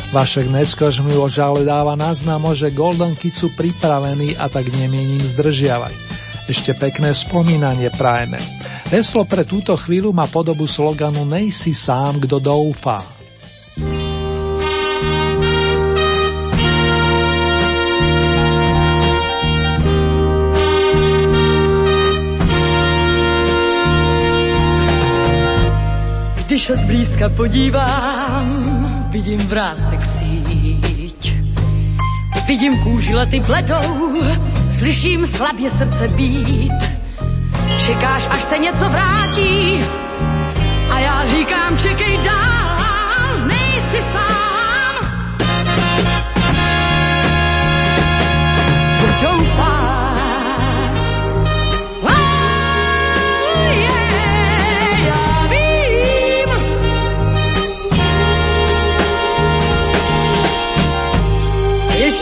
Vašek 0.10 0.50
Neckož 0.50 1.06
mi 1.06 1.14
už 1.14 1.38
ale 1.38 1.62
dáva 1.70 1.94
naznamo, 1.94 2.50
že 2.58 2.74
Golden 2.74 3.14
Kid 3.14 3.30
sú 3.30 3.54
pripravení 3.54 4.34
a 4.34 4.50
tak 4.50 4.74
nemienim 4.74 5.22
zdržiavať. 5.22 5.94
Ešte 6.50 6.74
pekné 6.74 7.14
spomínanie 7.14 7.94
prajme. 7.94 8.42
Heslo 8.90 9.22
pre 9.30 9.46
túto 9.46 9.78
chvíľu 9.78 10.10
má 10.10 10.26
podobu 10.26 10.66
sloganu 10.66 11.30
Nejsi 11.30 11.78
sám, 11.78 12.26
kto 12.26 12.42
doufá. 12.42 13.06
Když 26.50 26.64
se 26.64 26.78
zblízka 26.78 27.30
podívám, 27.30 28.59
vidím 29.20 29.48
vrásek 29.48 30.00
síť. 30.06 31.34
Vidím 32.48 32.84
kůži 32.84 33.16
lety 33.16 33.40
pletou, 33.40 34.16
slyším 34.70 35.28
slabě 35.28 35.70
srdce 35.72 36.08
být. 36.08 36.80
Čekáš, 37.86 38.28
až 38.32 38.42
se 38.42 38.58
něco 38.58 38.90
vrátí 38.90 39.84
a 40.92 41.00
já 41.00 41.26
říkám, 41.26 41.78
čekej 41.78 42.18
dál, 42.18 43.48
nejsi 43.48 44.02
sám. 44.14 44.39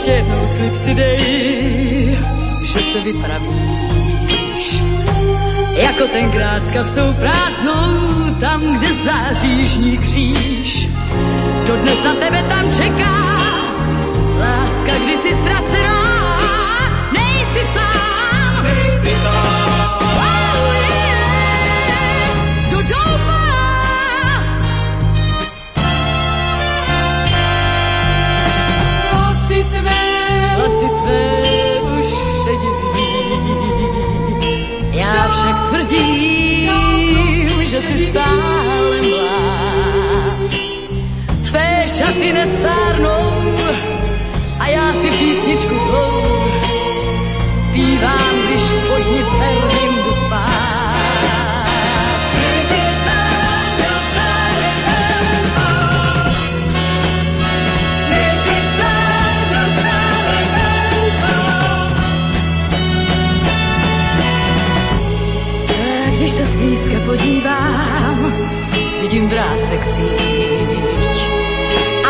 Ještě 0.08 0.20
jednou 0.20 0.48
slib 0.48 0.76
si 0.76 0.94
dej, 0.94 2.18
že 2.62 2.78
se 2.78 3.00
vypravíš. 3.00 4.82
Jako 5.72 6.04
tenkrát 6.12 6.66
s 6.66 6.70
kapsou 6.70 7.12
prázdnou, 7.12 8.34
tam, 8.40 8.78
kde 8.78 8.86
září 8.94 9.58
jižní 9.58 9.98
kříž. 9.98 10.88
Dodnes 11.66 12.02
na 12.04 12.14
tebe 12.14 12.44
tam 12.48 12.72
čeká, 12.76 13.38
láska 14.40 15.04
kdysi 15.04 15.34
ztracená, 15.34 15.77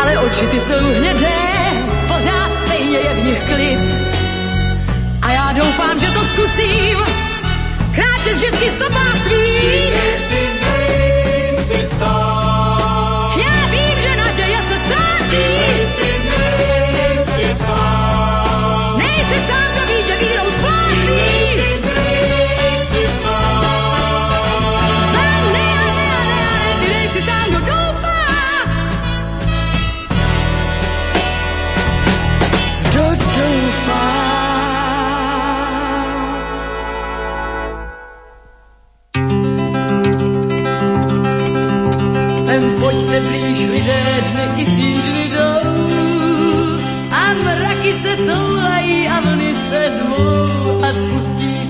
Ale 0.09 0.17
oči 0.17 0.47
ty 0.47 0.59
jsou 0.59 0.93
hnědé, 0.97 1.39
pořád 2.07 2.51
stejně 2.65 2.97
je 2.97 3.13
v 3.13 3.25
nich 3.25 3.43
klid. 3.43 3.79
A 5.21 5.31
já 5.31 5.51
doufám, 5.51 5.99
že 5.99 6.07
to 6.07 6.19
zkusím, 6.19 6.97
kráčet 7.95 8.33
vždycky 8.33 8.71
stopách 8.71 9.19
tvých. 9.23 10.48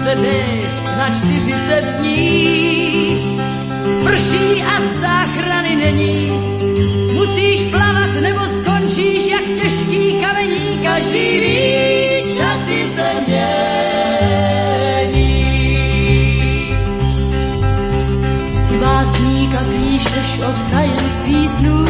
Se 0.10 0.16
déšť 0.16 0.86
na 0.98 1.08
40 1.14 1.82
dní. 2.00 3.38
Prší 4.04 4.64
a 4.64 4.76
záchrany 5.02 5.76
není, 5.76 6.32
musíš 7.14 7.64
plavat 7.70 8.14
nebo 8.22 8.40
skončíš 8.40 9.26
jak 9.26 9.46
těžký 9.62 10.22
kamení. 10.22 10.80
Každý 10.84 11.40
ví, 11.40 12.38
časy 12.38 12.90
se 12.96 13.08
mění. 13.28 13.50
Si 18.68 18.78
básník 18.78 19.54
a 19.54 19.64
píšeš 19.64 20.40
o 20.48 20.52
tajemství 20.72 21.50
snů 21.50 21.86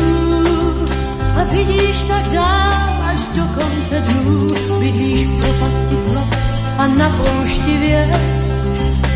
a 1.39 1.43
vidíš 1.43 2.01
tak 2.07 2.23
dál 2.33 2.69
až 3.09 3.19
do 3.35 3.43
konce 3.43 3.99
dnů. 3.99 4.47
Bydlíš 4.79 5.27
v 5.27 5.39
propasti 5.39 5.95
slov 5.95 6.49
a 6.79 6.87
na 6.87 7.09
poušti 7.09 7.58
věd 7.89 8.15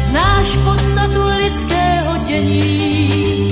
znáš 0.09 0.55
podstatu 0.63 1.21
lidského 1.37 2.17
dění. 2.27 3.49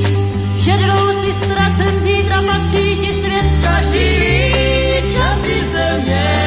Že 0.59 0.77
dvou 0.77 1.11
si 1.21 1.33
ztracen 1.33 2.01
zítra 2.01 2.41
patří 2.41 2.97
ti 2.97 3.13
svět, 3.21 3.45
každý 3.63 4.19
ví, 4.19 4.53
časy 5.13 5.63
se 5.71 6.03
mění. 6.03 6.41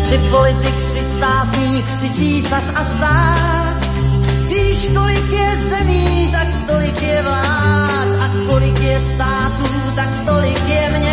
Jsi 0.00 0.18
politik, 0.30 0.80
jsi 0.82 1.02
státník, 1.04 1.88
jsi 1.90 2.10
císař 2.10 2.64
a 2.74 2.84
stát. 2.84 3.57
Víš, 4.78 4.94
kolik 4.94 5.30
je 5.30 5.58
zemí, 5.58 6.28
tak 6.32 6.48
tolik 6.66 7.02
je 7.02 7.22
vlád. 7.22 8.08
A 8.22 8.30
kolik 8.46 8.80
je 8.80 9.00
států, 9.00 9.64
tak 9.96 10.08
tolik 10.26 10.68
je 10.68 10.90
měn. 10.90 11.07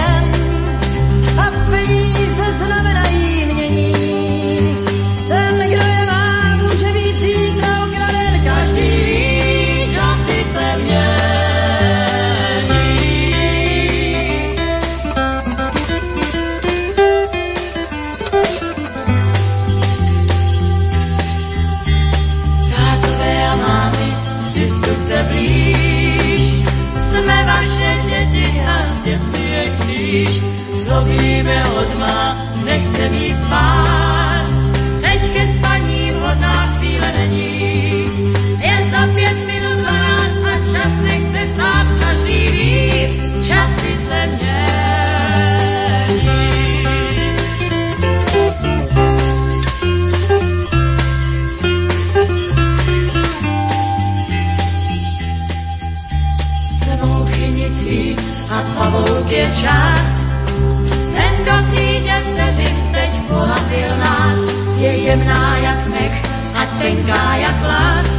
A 66.85 66.87
tenká 66.87 67.35
jak 67.35 68.14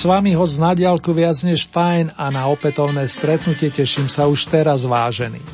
s 0.00 0.08
vami 0.08 0.32
hoď 0.32 0.50
na 0.56 0.72
diálku 0.72 1.12
viac 1.12 1.36
než 1.44 1.68
fajn 1.68 2.16
a 2.16 2.32
na 2.32 2.48
opätovné 2.48 3.04
stretnutie 3.04 3.68
teším 3.68 4.08
sa 4.08 4.24
už 4.24 4.48
teraz 4.48 4.88
vážený. 4.88 5.44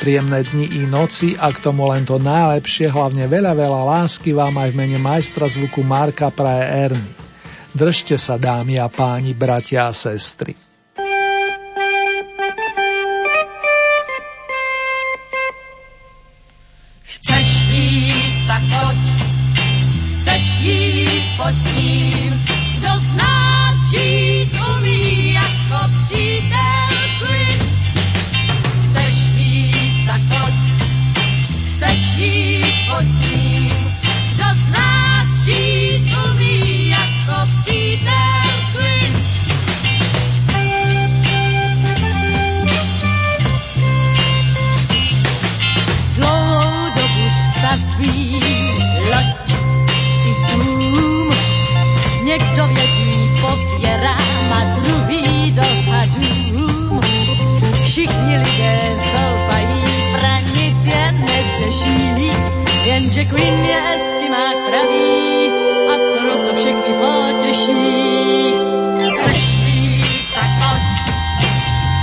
Príjemné 0.00 0.40
dni 0.40 0.72
i 0.72 0.88
noci 0.88 1.36
a 1.36 1.52
k 1.52 1.60
tomu 1.60 1.84
len 1.84 2.08
to 2.08 2.16
najlepšie, 2.16 2.88
hlavne 2.88 3.28
veľa, 3.28 3.52
veľa 3.52 3.80
lásky 3.84 4.32
vám 4.32 4.56
aj 4.56 4.72
v 4.72 4.78
mene 4.80 4.96
majstra 4.96 5.52
zvuku 5.52 5.84
Marka 5.84 6.32
Praje 6.32 6.64
Erny. 6.88 7.12
Držte 7.76 8.16
sa 8.16 8.40
dámy 8.40 8.80
a 8.80 8.88
páni, 8.88 9.36
bratia 9.36 9.84
a 9.84 9.92
sestry. 9.92 10.49
Jenže 63.00 63.24
Queen 63.24 63.64
je 63.64 63.78
Eskimák 63.94 64.56
pravý 64.68 65.48
a 65.88 65.94
proto 66.20 66.54
všechny 66.54 66.92
potěší. 67.00 67.80
Sešli, 69.16 70.04
tak 70.34 70.50
pojď, 70.60 70.84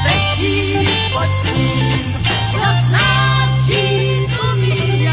sešli, 0.02 0.88
pojď 1.14 1.30
s 1.30 1.45
ním, 1.56 2.15
kdo 2.52 2.69
z 2.82 2.91
nás 2.91 3.65
žít 3.65 4.30
umí. 4.53 5.10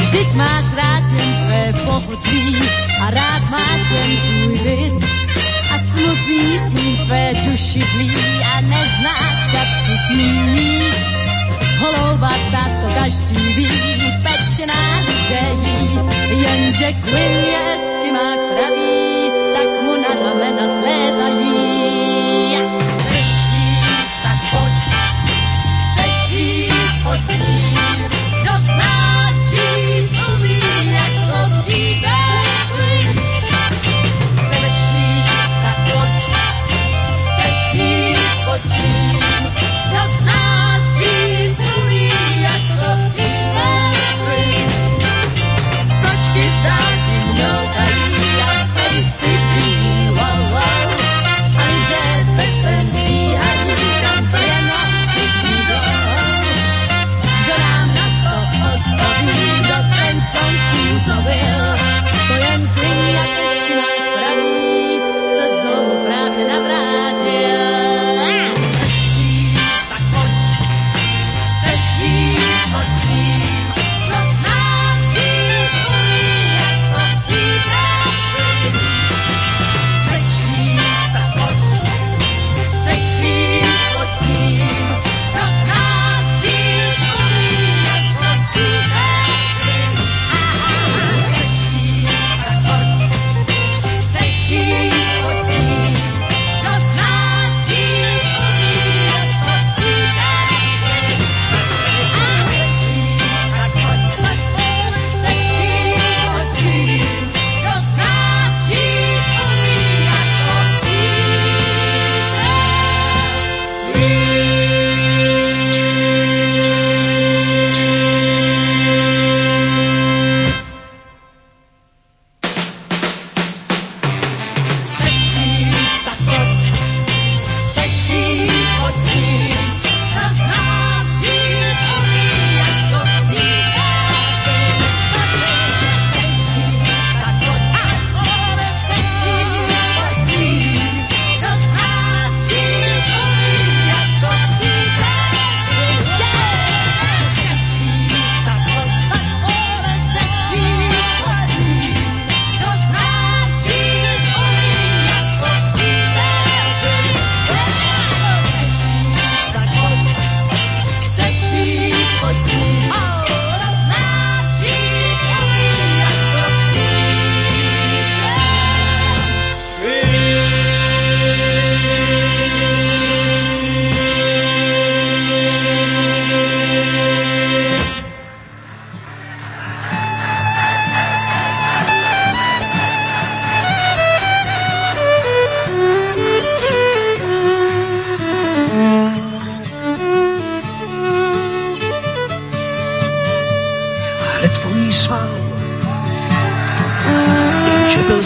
Vždyť 0.00 0.34
máš 0.34 0.64
rád 0.74 1.04
jen 1.12 1.36
své 1.44 1.72
pohodlí 1.84 2.56
a 3.06 3.10
rád 3.10 3.50
máš 3.50 3.80
jen 3.90 4.16
svůj 4.16 4.58
byt, 4.58 4.99
tvé 7.10 7.34
duši 7.34 7.82
dlí 7.82 8.10
a 8.54 8.60
neznáš, 8.60 9.38
tak 9.52 9.68
to 9.86 9.94
smí. 10.06 10.78
Holovata 11.82 12.62
to 12.80 12.86
každý 12.94 13.42
ví, 13.54 13.70
pečená 14.22 14.82
zelí, 15.28 15.98
jenže 16.30 16.92
Quinn 17.02 17.34
je 17.50 17.66
skymák 17.82 18.40
pravý, 18.54 19.30
tak 19.54 19.68
mu 19.82 19.94
na 19.96 20.12
ramena 20.22 20.66
zlétají. 20.74 21.49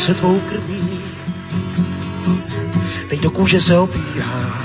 se 0.04 0.14
tvou 0.14 0.40
krví. 0.40 1.00
Teď 3.08 3.20
do 3.20 3.30
kůže 3.30 3.60
se 3.60 3.78
opírá 3.78 4.60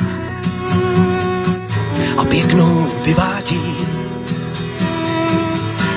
a 2.17 2.25
pěknou 2.25 2.87
vyvádí. 3.05 3.75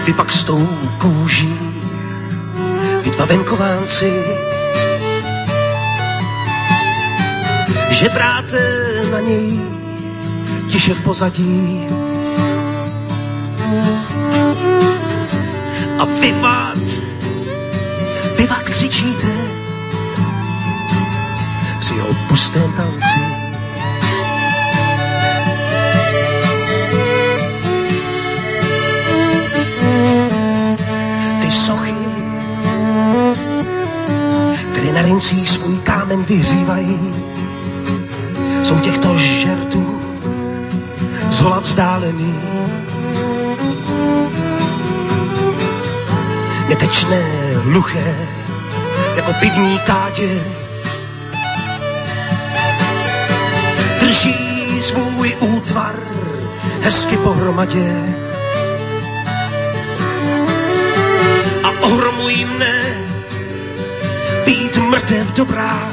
Ty 0.05 0.12
pak 0.12 0.32
s 0.32 0.44
tou 0.44 0.69
kůží, 1.01 1.59
vy 3.02 3.10
dva 3.10 3.24
venkovánci, 3.24 4.23
že 7.90 8.09
práte 8.09 8.60
na 9.12 9.20
něj 9.20 9.60
tiše 10.69 10.94
v 10.94 11.02
pozadí. 11.05 11.86
A 15.98 16.05
vy 16.05 16.32
křičíte 18.83 19.29
při 21.81 21.95
jeho 21.95 22.15
pustém 22.29 22.73
tanci. 22.73 23.21
Ty 31.41 31.51
sochy, 31.51 31.95
které 34.73 34.93
na 34.93 35.03
rincích 35.03 35.51
svůj 35.51 35.79
kámen 35.79 36.25
vyhřívají, 36.25 37.15
jsou 38.63 38.79
těchto 38.79 39.19
žertů 39.19 39.99
zhola 41.31 41.61
vzdálený. 41.61 42.35
Netečné, 46.69 47.23
hluché, 47.63 48.41
jako 49.16 49.32
pivní 49.40 49.78
kádě, 49.78 50.28
drží 54.01 54.82
svůj 54.82 55.36
útvar 55.40 55.94
hezky 56.82 57.16
pohromadě. 57.16 58.02
A 61.64 61.70
ohromují 61.80 62.44
mne 62.44 62.82
být 64.47 64.76
mrtev 64.76 65.32
dobrá, 65.32 65.93